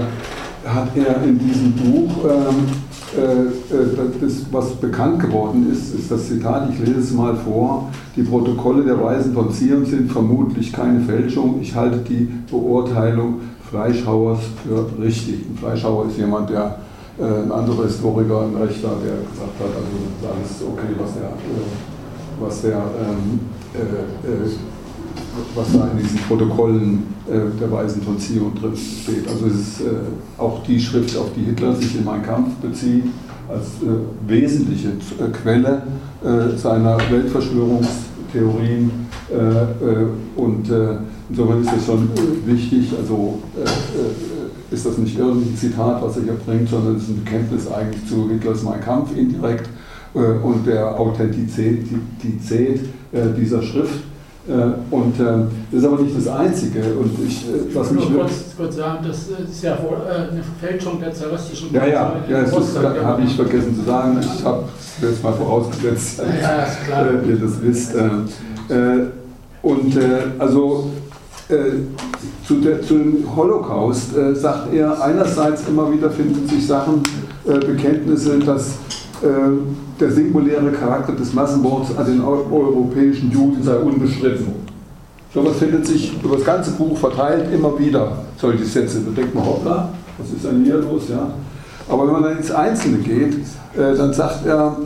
[0.64, 2.85] hat er in diesem Buch ähm, äh, äh,
[3.16, 8.84] das, was bekannt geworden ist, ist das Zitat, ich lese es mal vor, die Protokolle
[8.84, 13.40] der Weisen von Zion sind vermutlich keine Fälschung, ich halte die Beurteilung
[13.70, 15.46] Fleischhauers für richtig.
[15.48, 16.78] Ein Fleischhauer ist jemand, der
[17.18, 21.30] äh, ein anderer Historiker, ein Rechter, der gesagt hat, also alles okay, was der,
[22.38, 23.40] was der ähm,
[23.74, 24.75] äh,
[25.54, 29.28] was da in diesen Protokollen äh, der Weisen von Zion drin steht.
[29.28, 29.84] Also es ist äh,
[30.38, 33.04] auch die Schrift, auf die Hitler sich in Mein Kampf bezieht,
[33.48, 35.82] als äh, wesentliche äh, Quelle
[36.24, 38.90] äh, seiner Weltverschwörungstheorien.
[39.30, 40.70] Äh, und
[41.28, 42.08] insofern ist das schon
[42.44, 42.92] wichtig.
[42.96, 43.40] Also
[44.70, 48.06] ist das nicht irgendein Zitat, was er hier bringt, sondern es ist ein Bekenntnis eigentlich
[48.06, 49.68] zu Hitlers Mein Kampf indirekt
[50.14, 52.80] und der Authentizität
[53.36, 54.04] dieser Schrift.
[54.48, 56.80] Äh, und ähm, das ist aber nicht das Einzige.
[56.94, 59.18] Und ich, äh, was mich nur kurz, kurz sagen, das
[59.50, 63.74] ist ja wohl äh, eine Fälschung der zaristischen Ja, ja, ja das habe ich vergessen
[63.74, 64.20] zu sagen.
[64.20, 67.06] Ich habe es jetzt mal vorausgesetzt, dass ja, klar.
[67.28, 67.94] ihr das wisst.
[69.62, 69.98] Und
[70.38, 70.90] also
[72.46, 77.02] zu, der, zu dem Holocaust sagt er, einerseits immer wieder finden sich Sachen,
[77.44, 78.78] Bekenntnisse, dass
[79.22, 84.46] der singuläre Charakter des Massenmords an den europäischen Juden sei unbestritten.
[85.32, 89.00] So was findet sich über das ganze Buch verteilt immer wieder, solche Sätze.
[89.00, 91.08] Da denkt man, hoppla, was ist denn hier los?
[91.10, 91.30] Ja?
[91.88, 93.34] Aber wenn man dann ins Einzelne geht,
[93.76, 94.76] äh, dann sagt er,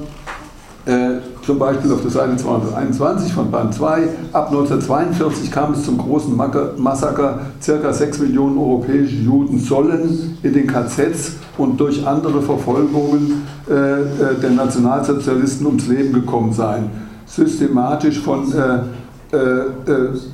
[0.86, 1.18] äh,
[1.50, 6.32] zum Beispiel auf der Seite 221 von Band 2, ab 1942 kam es zum großen
[6.76, 13.72] Massaker, circa 6 Millionen europäische Juden sollen in den KZs und durch andere Verfolgungen äh,
[13.72, 14.04] äh,
[14.40, 16.88] der Nationalsozialisten ums Leben gekommen sein.
[17.26, 19.64] Systematisch von äh, äh,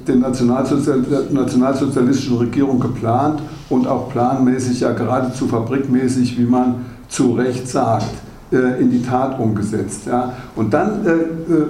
[0.07, 3.41] den Nationalsozial nationalsozialistischen Regierung geplant
[3.71, 9.39] und auch planmäßig, ja geradezu fabrikmäßig, wie man zu Recht sagt äh, in die Tat
[9.39, 10.07] umgesetzt.
[10.07, 10.33] Ja.
[10.55, 11.67] Und dann äh, äh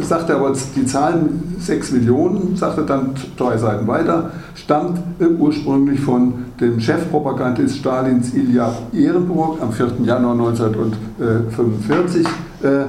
[0.00, 5.26] sagt er aber, die Zahlen 6 Millionen, sagt er dann drei Seiten weiter, stammt äh,
[5.26, 9.92] ursprünglich von dem Chefpropagandist Stalins Ilja Ehrenburg am 4.
[10.04, 12.26] Januar 1945,
[12.62, 12.86] äh, äh,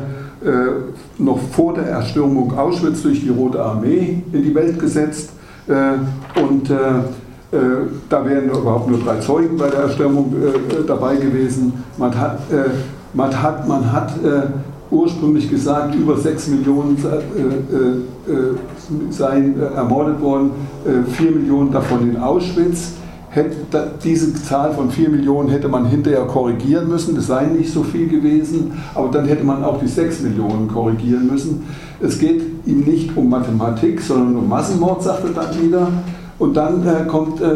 [1.17, 5.31] noch vor der Erstürmung Auschwitz durch die Rote Armee in die Welt gesetzt.
[5.67, 6.69] und
[8.09, 10.35] da wären überhaupt nur drei Zeugen bei der Erstürmung
[10.85, 11.73] dabei gewesen.
[11.97, 12.39] Man hat
[13.15, 14.47] man hat, man hat äh,
[14.91, 18.55] ursprünglich gesagt, über 6 Millionen äh, äh, äh
[19.09, 20.51] seien äh, ermordet worden,
[20.83, 22.93] 4 äh, Millionen davon in Auschwitz.
[23.29, 27.83] Hätte, diese Zahl von 4 Millionen hätte man hinterher korrigieren müssen, es seien nicht so
[27.83, 31.63] viel gewesen, aber dann hätte man auch die 6 Millionen korrigieren müssen.
[31.99, 35.87] Es geht ihm nicht um Mathematik, sondern um Massenmord, sagt er dann wieder.
[36.39, 37.47] Und dann kommt äh,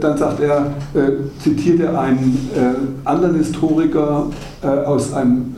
[0.00, 4.26] dann sagt er, äh, zitiert er einen äh, anderen Historiker
[4.62, 5.56] aus einem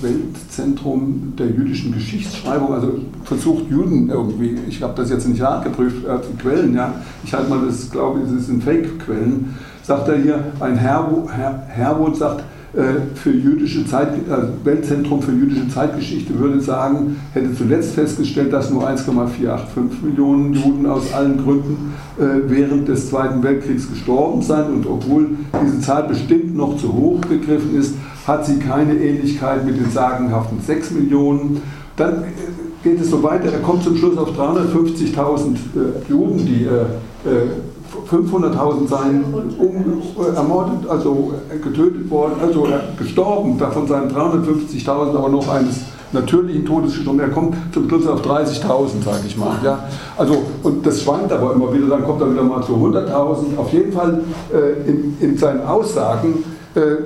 [0.00, 6.38] Weltzentrum der jüdischen Geschichtsschreibung, also versucht Juden irgendwie, ich habe das jetzt nicht nachgeprüft, die
[6.38, 10.78] Quellen, ja, ich halte mal das, glaube ich, das sind Fake-Quellen, sagt er hier, ein
[10.78, 12.55] Herwood Her sagt, äh,
[13.14, 18.86] für jüdische Zeit, also Weltzentrum für jüdische Zeitgeschichte würde sagen, hätte zuletzt festgestellt, dass nur
[18.86, 24.74] 1,485 Millionen Juden aus allen Gründen äh, während des Zweiten Weltkriegs gestorben seien.
[24.74, 25.30] Und obwohl
[25.64, 27.94] diese Zahl bestimmt noch zu hoch gegriffen ist,
[28.26, 31.62] hat sie keine Ähnlichkeit mit den sagenhaften 6 Millionen.
[31.96, 32.26] Dann äh,
[32.82, 35.56] geht es so weiter, er kommt zum Schluss auf 350.000
[36.08, 36.66] Juden, die
[38.10, 39.24] 500.000 seien
[39.58, 40.02] um,
[40.34, 45.80] ermordet, also getötet worden, also gestorben, davon seien 350.000 aber noch eines
[46.12, 47.20] natürlichen Todes gestorben.
[47.20, 49.56] Er kommt zum Schluss auf 30.000, sage ich mal.
[49.62, 49.84] Ja.
[50.16, 53.56] Also, und das schwankt aber immer wieder, dann kommt er wieder mal zu 100.000.
[53.56, 56.55] Auf jeden Fall äh, in, in seinen Aussagen äh,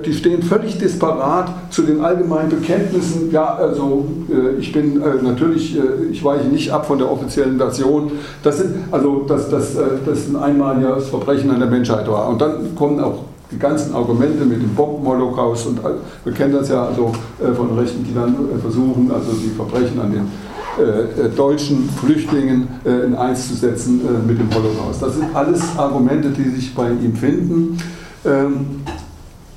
[0.05, 3.31] die stehen völlig disparat zu den allgemeinen Bekenntnissen.
[3.31, 5.79] Ja, also äh, ich bin äh, natürlich,
[6.11, 8.11] ich weiche nicht ab von der offiziellen Version.
[8.43, 12.29] Das sind also das, das, das ein einmaliges Verbrechen an der Menschheit war.
[12.29, 15.81] Und dann kommen auch die ganzen Argumente mit dem Bombenholocaust und
[16.25, 17.13] wir kennen das ja also
[17.57, 23.57] von Rechten, die dann versuchen, also die Verbrechen an den deutschen Flüchtlingen in eins zu
[23.57, 25.03] setzen mit dem Holocaust.
[25.03, 27.77] Das sind alles Argumente, die sich bei ihm finden.
[28.25, 28.83] Ähm,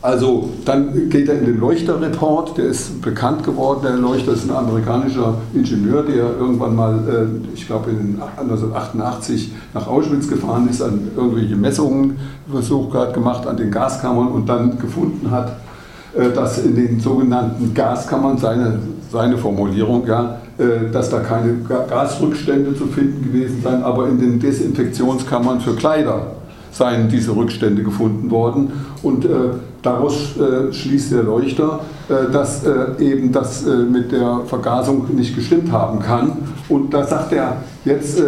[0.04, 3.80] also dann geht er in den Leuchter-Report, der ist bekannt geworden.
[3.84, 9.88] Der Leuchter ist ein amerikanischer Ingenieur, der irgendwann mal, äh, ich glaube in 1988 nach
[9.88, 12.18] Auschwitz gefahren ist, an irgendwelche Messungen
[12.52, 15.54] Versuch gerade gemacht an den Gaskammern und dann gefunden hat,
[16.18, 18.80] äh, dass in den sogenannten Gaskammern, seine,
[19.10, 24.38] seine Formulierung, ja, äh, dass da keine Gasrückstände zu finden gewesen seien, aber in den
[24.38, 26.28] Desinfektionskammern für Kleider
[26.74, 28.74] seien diese Rückstände gefunden worden.
[29.02, 29.26] Und
[29.84, 35.36] daraus äh, schließt der Leuchter, äh, dass äh, eben das äh, mit der Vergasung nicht
[35.36, 36.32] gestimmt haben kann.
[36.70, 38.22] Und da sagt er jetzt,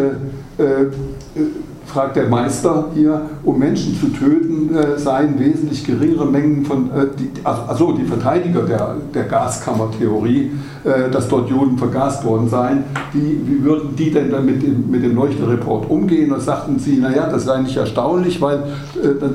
[1.86, 7.94] fragt der Meister hier, um Menschen zu töten, seien wesentlich geringere Mengen von, die, also
[7.94, 10.52] die Verteidiger der, der Gaskammertheorie,
[11.12, 12.84] dass dort Juden vergast worden seien,
[13.14, 16.32] die, wie würden die denn dann mit dem, mit dem Leuchterreport umgehen?
[16.32, 18.64] Und sagten sie, naja, das sei nicht erstaunlich, weil
[19.02, 19.32] das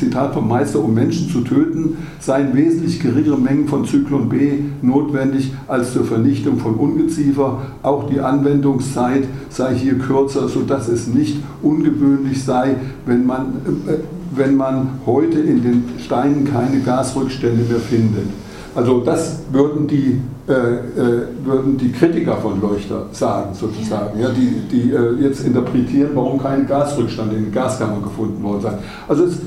[0.00, 5.52] Zitat vom Meister, um Menschen zu töten, seien wesentlich geringere Mengen von Zyklon B notwendig
[5.68, 7.58] als zur Vernichtung von Ungeziefer.
[7.82, 13.40] Auch die Anwendungszeit sei hier kürzer, sodass es nicht ungewöhnlich sei, wenn man,
[13.86, 13.94] äh,
[14.34, 18.28] wenn man heute in den Steinen keine Gasrückstände mehr findet.
[18.74, 24.62] Also das würden die, äh, äh, würden die Kritiker von Leuchter sagen, sozusagen, ja, die,
[24.70, 28.72] die äh, jetzt interpretieren, warum kein Gasrückstand in den Gaskammern gefunden worden sei.
[29.08, 29.38] Also es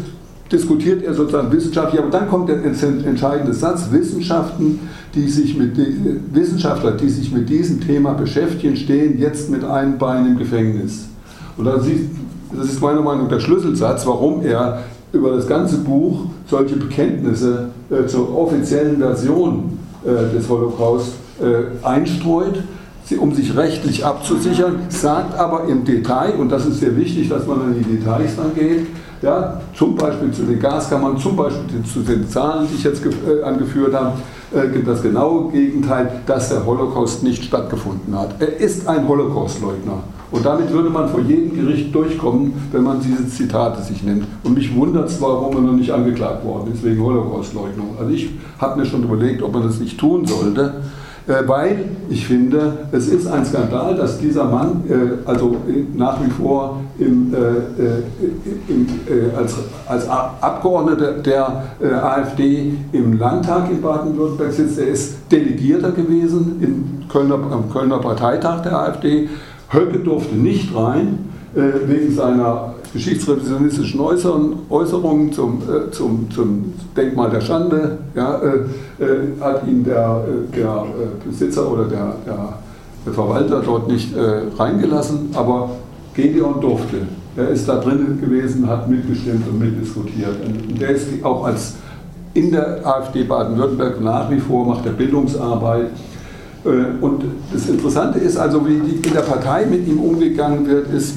[0.54, 4.80] diskutiert er sozusagen wissenschaftlich, aber dann kommt der entscheidende Satz, Wissenschaften,
[5.16, 5.76] die sich mit,
[6.34, 11.06] Wissenschaftler, die sich mit diesem Thema beschäftigen, stehen jetzt mit einem Bein im Gefängnis.
[11.58, 16.76] Und das ist meiner Meinung nach der Schlüsselsatz, warum er über das ganze Buch solche
[16.76, 22.64] Bekenntnisse äh, zur offiziellen Version äh, des Holocaust äh, einstreut,
[23.06, 27.45] sie, um sich rechtlich abzusichern, sagt aber im Detail, und das ist sehr wichtig, dass
[27.45, 28.88] man an die Details dann geht,
[29.24, 33.42] ja, zum Beispiel zu den Gaskammern, zum Beispiel zu den Zahlen, die ich jetzt äh,
[33.42, 34.12] angeführt habe,
[34.54, 38.36] äh, gibt das genaue Gegenteil, dass der Holocaust nicht stattgefunden hat.
[38.40, 40.04] Er ist ein Holocaustleugner.
[40.30, 44.26] Und damit würde man vor jedem Gericht durchkommen, wenn man diese Zitate sich nimmt.
[44.44, 47.96] Und mich wundert es, warum er noch nicht angeklagt worden ist wegen Holocaustleugnung.
[48.00, 50.82] Also ich habe mir schon überlegt, ob man das nicht tun sollte.
[51.28, 54.84] Äh, weil ich finde, es ist ein Skandal, dass dieser Mann
[55.26, 55.56] also
[55.96, 58.88] nach wie vor im, äh, im,
[59.36, 59.56] als,
[59.88, 61.64] als Abgeordneter der
[62.04, 64.80] AfD im Landtag in Baden-Württemberg sitzt.
[64.80, 69.30] Er ist Delegierter gewesen im Kölner, am Kölner Parteitag der AfD.
[69.70, 77.98] Höcke durfte nicht rein wegen seiner geschichtsrevisionistischen Äußerungen zum, äh, zum, zum Denkmal der Schande
[78.14, 82.16] ja, äh, äh hat ihn der, äh, der äh, Besitzer oder der,
[83.06, 85.72] der Verwalter dort nicht äh, reingelassen, aber
[86.14, 86.97] Gedeon durfte.
[87.36, 90.36] Er ist da drin gewesen, hat mitgestimmt und mitdiskutiert.
[90.45, 91.76] Und der ist auch als
[92.34, 95.89] in der AfD Baden-Württemberg nach wie vor, macht er Bildungsarbeit.
[96.64, 101.16] Und das Interessante ist also, wie in der Partei mit ihm umgegangen wird, ist,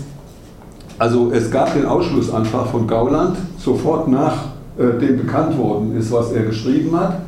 [0.99, 4.47] also es gab den Ausschlussantrag von Gauland sofort nach
[4.78, 7.20] äh, dem bekannt worden ist, was er geschrieben hat.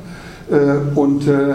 [0.51, 1.51] Äh, und äh,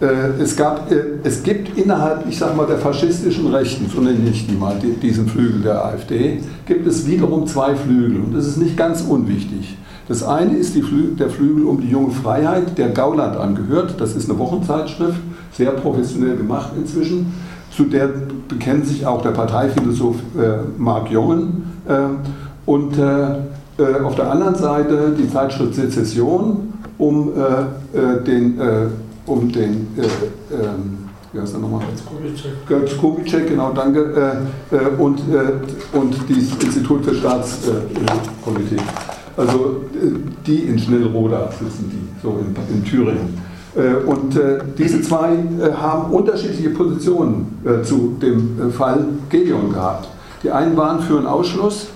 [0.00, 0.90] äh es, gab,
[1.22, 4.92] es gibt innerhalb, ich sag mal, der faschistischen Rechten, so nenne ich die mal, die,
[4.94, 9.76] diesen Flügel der AfD, gibt es wiederum zwei Flügel und das ist nicht ganz unwichtig.
[10.08, 13.96] Das eine ist Flü der Flügel um die junge Freiheit, der Gauland angehört.
[13.98, 15.20] Das ist eine Wochenzeitschrift,
[15.52, 17.26] sehr professionell gemacht inzwischen
[17.70, 18.08] zu der
[18.48, 21.80] bekennt sich auch der Parteiphilosoph äh, Marc Jongen.
[21.86, 22.08] Äh,
[22.66, 23.36] und äh
[24.02, 26.67] auf der anderen Seite die Zeitschrift Sezession
[26.98, 28.60] um äh, äh, den,
[29.26, 30.98] um den ähm,
[31.32, 31.82] wie heißt er nochmal?
[32.66, 34.38] Götz Kubitschek, genau, danke.
[34.98, 35.20] und,
[35.92, 38.80] und das Institut für Staatspolitik.
[39.36, 39.82] Also
[40.46, 43.38] die in Schnellroda sitzen die, so in, in Thüringen.
[43.78, 50.08] Äh, und äh, diese zwei äh, haben unterschiedliche Positionen zu dem Fall Gedeon gehabt.
[50.42, 51.88] Die einen waren für einen Ausschluss,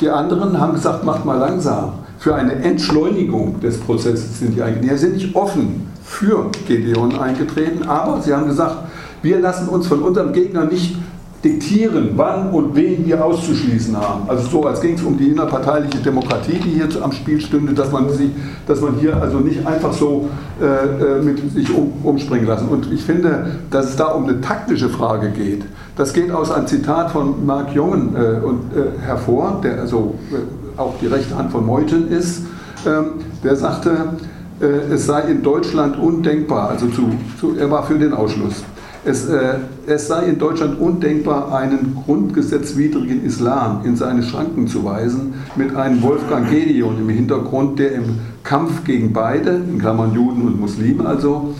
[0.00, 1.94] die anderen haben gesagt, macht mal langsam.
[2.18, 4.94] Für eine Entschleunigung des Prozesses sind die eingetreten.
[4.94, 8.76] Die sind nicht offen für Gedeon eingetreten, aber sie haben gesagt,
[9.22, 10.96] wir lassen uns von unserem Gegner nicht
[11.44, 14.28] diktieren, wann und wen wir auszuschließen haben.
[14.28, 17.92] Also so, als ging es um die innerparteiliche Demokratie, die hier am Spiel stünde, dass
[17.92, 18.32] man, sie,
[18.66, 20.28] dass man hier also nicht einfach so
[20.60, 22.68] äh, äh, mit sich um, umspringen lassen.
[22.68, 25.62] Und ich finde, dass es da um eine taktische Frage geht.
[25.96, 30.57] Das geht aus einem Zitat von Marc Jungen äh, und, äh, hervor, der also äh,
[30.78, 32.42] auch die rechte Hand von Meuthen ist.
[32.86, 34.16] Ähm, der sagte,
[34.60, 38.64] äh, es sei in Deutschland undenkbar, also zu, zu, er war für den Ausschluss
[39.04, 39.54] es, äh,
[39.86, 46.02] es, sei in Deutschland undenkbar, einen grundgesetzwidrigen Islam in seine Schranken zu weisen, mit einem
[46.02, 51.54] Wolfgang Gedeon im Hintergrund, der im Kampf gegen beide, in Klammern Juden und Muslime also,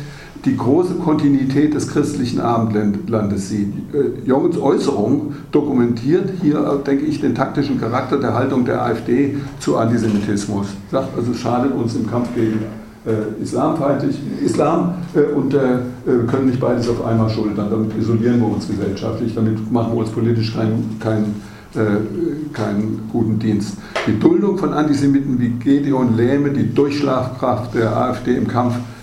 [0.49, 3.72] die große Kontinuität des christlichen Abendlandes sieht.
[3.92, 9.36] Äh, Jongens Äußerung dokumentiert hier, äh, denke ich, den taktischen Charakter der Haltung der AfD
[9.61, 10.68] zu Antisemitismus.
[10.90, 12.61] Sagt also, es schadet uns im Kampf gegen
[13.07, 15.59] äh, islamfeindlich, Islam äh, und äh,
[16.05, 17.68] wir können nicht beides auf einmal schultern.
[17.70, 21.34] Damit isolieren wir uns gesellschaftlich, damit machen wir uns politisch keinen kein,
[21.74, 23.76] äh, keinen guten Dienst.
[24.07, 28.97] Die Duldung von Antisemiten wie Gedeon lähme die Durchschlagkraft der AfD im Kampf äh,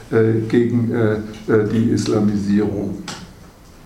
[0.50, 1.18] gegen äh,
[1.72, 3.00] die Islamisierung.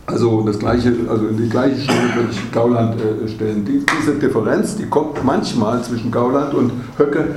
[0.05, 2.95] Also das gleiche, also in die gleiche Stelle würde ich Gauland
[3.28, 3.63] stellen.
[3.65, 7.36] diese Differenz, die kommt manchmal zwischen Gauland und Höcke.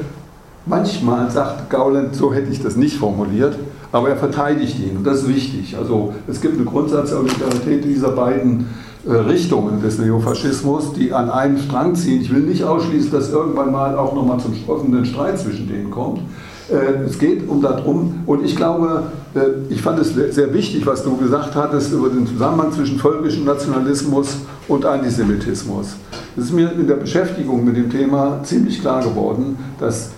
[0.65, 3.59] Manchmal sagt Gauland, so hätte ich das nicht formuliert,
[3.91, 5.77] aber er verteidigt ihn und das ist wichtig.
[5.77, 8.67] Also es gibt eine Grundsatzsolidarität dieser beiden
[9.05, 12.23] äh, Richtungen des Neofaschismus, die an einem Strang ziehen.
[12.23, 16.21] Ich will nicht ausschließen, dass irgendwann mal auch nochmal zum offenen Streit zwischen denen kommt.
[16.73, 19.05] Äh, es geht um darum, und ich glaube,
[19.35, 23.45] äh, ich fand es sehr wichtig, was du gesagt hattest über den Zusammenhang zwischen völkischem
[23.45, 25.97] Nationalismus und Antisemitismus.
[26.37, 30.11] Es ist mir in der Beschäftigung mit dem Thema ziemlich klar geworden, dass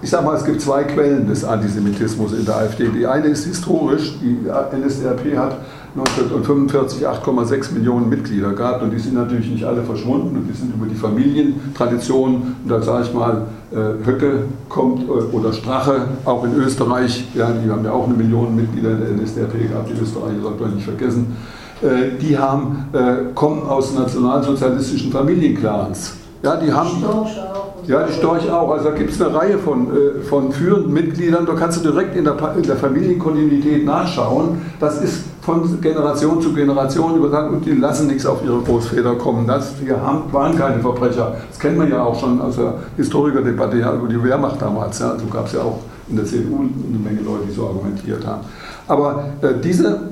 [0.00, 2.88] ich sage mal, es gibt zwei Quellen des Antisemitismus in der AfD.
[2.96, 5.56] Die eine ist historisch, die NSDAP hat
[5.94, 8.82] 1945 8,6 Millionen Mitglieder gab.
[8.82, 12.80] Und die sind natürlich nicht alle verschwunden und die sind über die Familientradition, und da
[12.80, 17.84] sage ich mal, äh, Höcke kommt äh, oder Strache, auch in Österreich, ja, die haben
[17.84, 21.36] ja auch eine Million Mitglieder in der NSDAP gehabt, die Österreicher sollte man nicht vergessen,
[21.82, 22.86] äh, die haben,
[23.34, 26.14] kommen aus nationalsozialistischen Familienclans.
[26.42, 26.88] Ja, die haben.
[26.88, 27.88] Storch auch.
[27.88, 28.70] Ja, die Storch auch.
[28.70, 29.88] Also da gibt es eine Reihe von,
[30.28, 31.46] von führenden Mitgliedern.
[31.46, 34.60] Da kannst du direkt in der, in der Familienkontinuität nachschauen.
[34.78, 39.44] Das ist von Generation zu Generation übertragen und die lassen nichts auf ihre Großväter kommen.
[39.46, 41.36] Das, die haben, waren keine Verbrecher.
[41.48, 45.00] Das kennt man ja auch schon aus der Historikerdebatte ja, über die Wehrmacht damals.
[45.00, 45.10] Ja.
[45.10, 48.42] Also gab es ja auch in der CDU eine Menge Leute, die so argumentiert haben.
[48.86, 50.10] Aber äh, diese,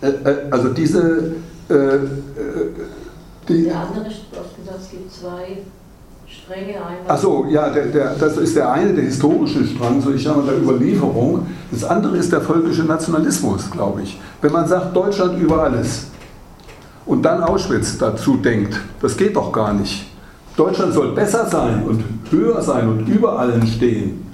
[0.00, 1.32] äh, äh also diese,
[1.68, 2.08] äh, äh
[3.48, 5.58] die, der andere, hast gesagt, es gibt zwei
[7.08, 10.46] Achso, ja, der, der, das ist der eine, der historische Strang, so ich sage mal,
[10.46, 11.46] der Überlieferung.
[11.70, 14.20] Das andere ist der völkische Nationalismus, glaube ich.
[14.42, 16.06] Wenn man sagt, Deutschland über alles
[17.06, 20.06] und dann Auschwitz dazu denkt, das geht doch gar nicht.
[20.56, 24.24] Deutschland soll besser sein und höher sein und über allen stehen.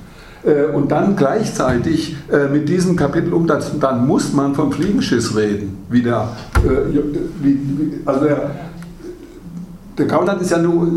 [0.42, 5.78] Äh, und dann gleichzeitig äh, mit diesem Kapitel um, dann muss man vom Fliegenschiss reden.
[5.90, 8.50] Wieder, äh, also der,
[9.98, 10.88] der Gauland ist ja nur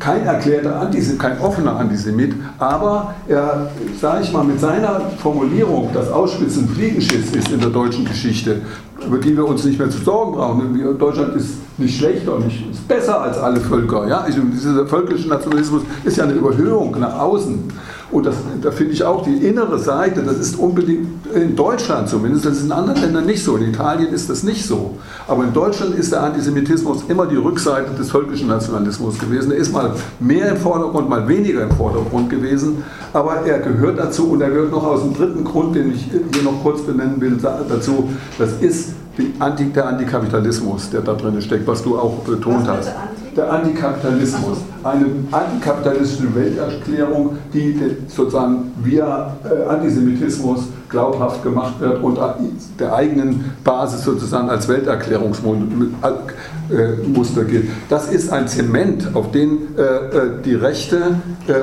[0.00, 3.70] kein erklärter Antisemit, kein offener Antisemit, aber er,
[4.00, 8.62] sage ich mal, mit seiner Formulierung, dass Auschwitz ein Fliegenschiss ist in der deutschen Geschichte,
[9.06, 10.98] über die wir uns nicht mehr zu sorgen brauchen.
[10.98, 14.08] Deutschland ist nicht schlechter, nicht, ist besser als alle Völker.
[14.08, 14.22] Ja?
[14.22, 17.70] Also dieser völkische Nationalismus ist ja eine Überhöhung nach außen.
[18.12, 22.44] Und das, da finde ich auch die innere Seite, das ist unbedingt in Deutschland zumindest,
[22.44, 23.56] das ist in anderen Ländern nicht so.
[23.56, 24.96] In Italien ist das nicht so.
[25.28, 29.52] Aber in Deutschland ist der Antisemitismus immer die Rückseite des völkischen Nationalismus gewesen.
[29.52, 32.82] Er ist mal mehr im Vordergrund, mal weniger im Vordergrund gewesen.
[33.12, 36.42] Aber er gehört dazu und er gehört noch aus dem dritten Grund, den ich hier
[36.42, 37.38] noch kurz benennen will,
[37.68, 38.08] dazu.
[38.38, 38.90] Das ist
[39.38, 42.90] Anti, der Antikapitalismus, der da drin steckt, was du auch betont hast.
[43.36, 44.58] Der Antikapitalismus.
[44.82, 47.78] Eine antikapitalistische Welterklärung, die
[48.08, 52.18] sozusagen via äh, Antisemitismus glaubhaft gemacht wird und
[52.78, 57.68] der eigenen Basis sozusagen als Welterklärungsmuster gilt.
[57.88, 61.14] Das ist ein Zement, auf den äh, äh, die Rechte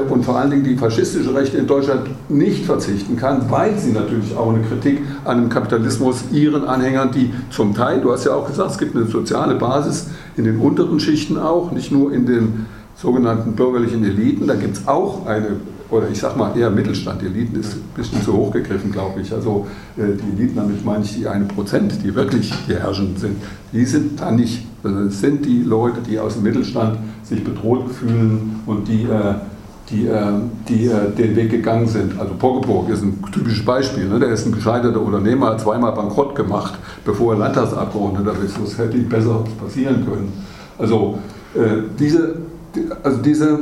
[0.10, 4.34] und vor allen Dingen die faschistische Rechte in Deutschland nicht verzichten kann, weil sie natürlich
[4.36, 8.48] auch eine Kritik an dem Kapitalismus ihren Anhängern, die zum Teil, du hast ja auch
[8.48, 12.66] gesagt, es gibt eine soziale Basis in den unteren Schichten auch, nicht nur in den
[12.98, 15.58] sogenannten bürgerlichen Eliten, da gibt es auch eine
[15.90, 17.22] oder ich sage mal eher Mittelstand.
[17.22, 19.34] Die Eliten ist ein bisschen zu hoch gegriffen, glaube ich.
[19.34, 23.38] Also äh, die Eliten, damit meine ich die eine Prozent, die wirklich die Herrschenden sind,
[23.72, 24.66] die sind da nicht.
[24.84, 29.36] Es sind die Leute, die aus dem Mittelstand sich bedroht fühlen und die, äh,
[29.90, 30.34] die, äh,
[30.68, 32.20] die den Weg gegangen sind.
[32.20, 34.08] Also Poggeburg ist ein typisches Beispiel.
[34.08, 34.20] Ne?
[34.20, 38.58] Der ist ein gescheiterter Unternehmer, zweimal bankrott gemacht, bevor er Landtagsabgeordneter ist.
[38.62, 40.34] Das hätte ihm besser passieren können.
[40.78, 41.18] Also
[41.98, 42.36] diese,
[43.04, 43.60] also diese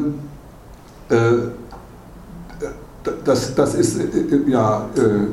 [3.24, 5.28] das, das ist, äh, äh, ja, äh,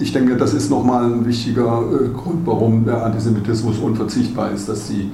[0.00, 1.82] ich denke, das ist nochmal ein wichtiger
[2.14, 5.10] Grund, warum der Antisemitismus unverzichtbar ist, dass sie,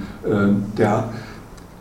[0.77, 1.05] der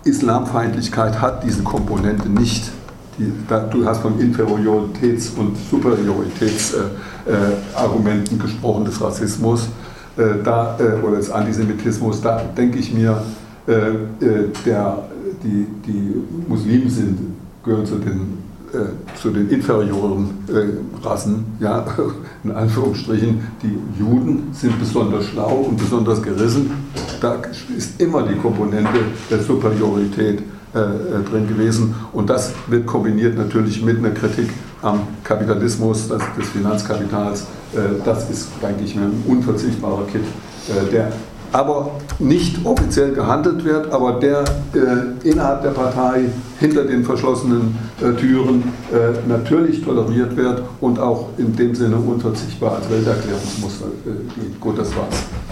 [0.05, 2.71] Islamfeindlichkeit hat diese Komponente nicht.
[3.19, 9.67] Die, da, du hast von Inferioritäts- und Superioritätsargumenten äh, gesprochen des Rassismus
[10.15, 12.21] äh, da, äh, oder des Antisemitismus.
[12.21, 13.21] Da denke ich mir,
[13.67, 15.03] der,
[15.43, 16.15] die, die
[16.47, 17.19] Muslime sind,
[17.63, 21.85] gehören zu den äh, zu den inferioren äh, Rassen, ja,
[22.43, 26.71] in Anführungsstrichen, die Juden sind besonders schlau und besonders gerissen.
[27.21, 27.35] Da
[27.77, 30.41] ist immer die Komponente der Superiorität
[30.73, 31.93] äh, äh, drin gewesen.
[32.13, 34.49] Und das wird kombiniert natürlich mit einer Kritik
[34.81, 37.41] am Kapitalismus, das, des Finanzkapitals.
[37.73, 40.23] Äh, das ist, denke ich, ein unverzichtbarer Kit,
[40.91, 41.11] der
[41.53, 44.43] aber nicht offiziell gehandelt wird, aber der
[44.73, 46.25] äh, innerhalb der Partei
[46.59, 52.77] hinter den verschlossenen äh, Türen äh, natürlich toleriert wird und auch in dem Sinne unverzichtbar
[52.77, 54.59] als Welterklärungsmuster äh, geht.
[54.59, 55.42] Gut, das war's.